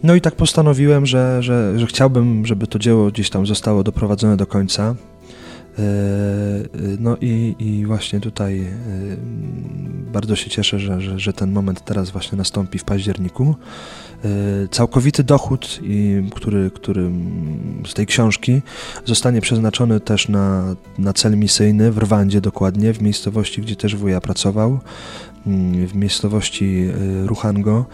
No 0.03 0.15
i 0.15 0.21
tak 0.21 0.35
postanowiłem, 0.35 1.07
że, 1.07 1.43
że, 1.43 1.79
że 1.79 1.87
chciałbym, 1.87 2.47
żeby 2.47 2.67
to 2.67 2.79
dzieło 2.79 3.11
gdzieś 3.11 3.31
tam 3.31 3.47
zostało 3.47 3.83
doprowadzone 3.83 4.37
do 4.37 4.47
końca. 4.47 4.95
E, 5.79 5.83
e, 5.83 6.67
no 7.01 7.17
i, 7.21 7.55
i 7.59 7.87
właśnie 7.87 8.21
tutaj 8.21 8.61
e, 8.61 8.67
bardzo 10.15 10.37
się 10.37 10.51
cieszę, 10.51 10.79
że, 10.79 11.01
że, 11.01 11.19
że, 11.19 11.33
ten 11.33 11.53
moment 11.53 11.85
teraz 11.85 12.11
właśnie 12.11 12.39
nastąpi 12.39 12.79
w 12.79 12.85
październiku. 12.85 13.55
Całkowity 14.71 15.25
dochód, 15.25 15.81
który, 16.35 16.71
który 16.71 17.11
z 17.87 17.95
tej 17.95 18.07
książki 18.07 18.63
zostanie 19.05 19.41
przeznaczony 19.41 20.01
też 20.01 20.29
na, 20.29 20.77
na 20.99 21.13
cel 21.13 21.37
misyjny 21.37 21.93
w 21.93 21.99
Rwandzie 21.99 22.41
dokładnie, 22.41 22.93
w 22.93 23.03
miejscowości, 23.03 23.63
gdzie 23.63 23.77
też 23.77 23.97
wuja 23.97 24.21
pracował 24.21 24.81
w 25.87 25.95
miejscowości 25.95 26.89
y, 27.25 27.27
Ruchango. 27.27 27.85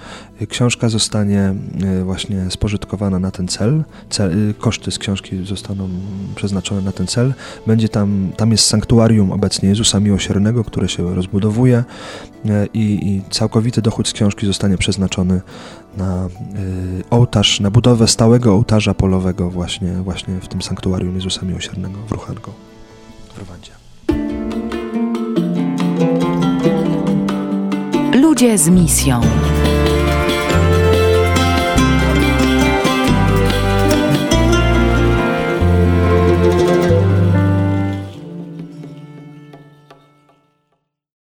Książka 0.48 0.88
zostanie 0.88 1.54
y, 2.00 2.04
właśnie 2.04 2.50
spożytkowana 2.50 3.18
na 3.18 3.30
ten 3.30 3.48
cel. 3.48 3.84
cel. 4.10 4.50
Y, 4.50 4.54
koszty 4.54 4.90
z 4.90 4.98
książki 4.98 5.46
zostaną 5.46 5.88
przeznaczone 6.34 6.80
na 6.80 6.92
ten 6.92 7.06
cel. 7.06 7.34
Będzie 7.66 7.88
tam, 7.88 8.32
tam 8.36 8.50
jest 8.50 8.66
sanktuarium 8.66 9.32
obecnie 9.32 9.68
Jezusa 9.68 10.00
Miłosiernego, 10.00 10.64
które 10.64 10.88
się 10.88 11.14
rozbudowuje 11.14 11.84
i, 12.74 12.80
i 12.80 13.22
całkowity 13.30 13.82
dochód 13.82 14.08
z 14.08 14.12
książki 14.12 14.46
zostanie 14.46 14.78
przeznaczony 14.78 15.40
na 15.96 16.28
ołtarz, 17.10 17.60
na 17.60 17.70
budowę 17.70 18.08
stałego 18.08 18.54
ołtarza 18.54 18.94
polowego 18.94 19.50
właśnie, 19.50 19.92
właśnie 19.92 20.40
w 20.40 20.48
tym 20.48 20.62
sanktuarium 20.62 21.14
Jezusa 21.14 21.46
Miłosiernego 21.46 21.98
w 22.08 22.12
Ruchango 22.12 22.52
w 23.34 23.38
Rwandzie. 23.38 23.69
Ludzie 28.40 28.58
z 28.58 28.68
misją. 28.68 29.20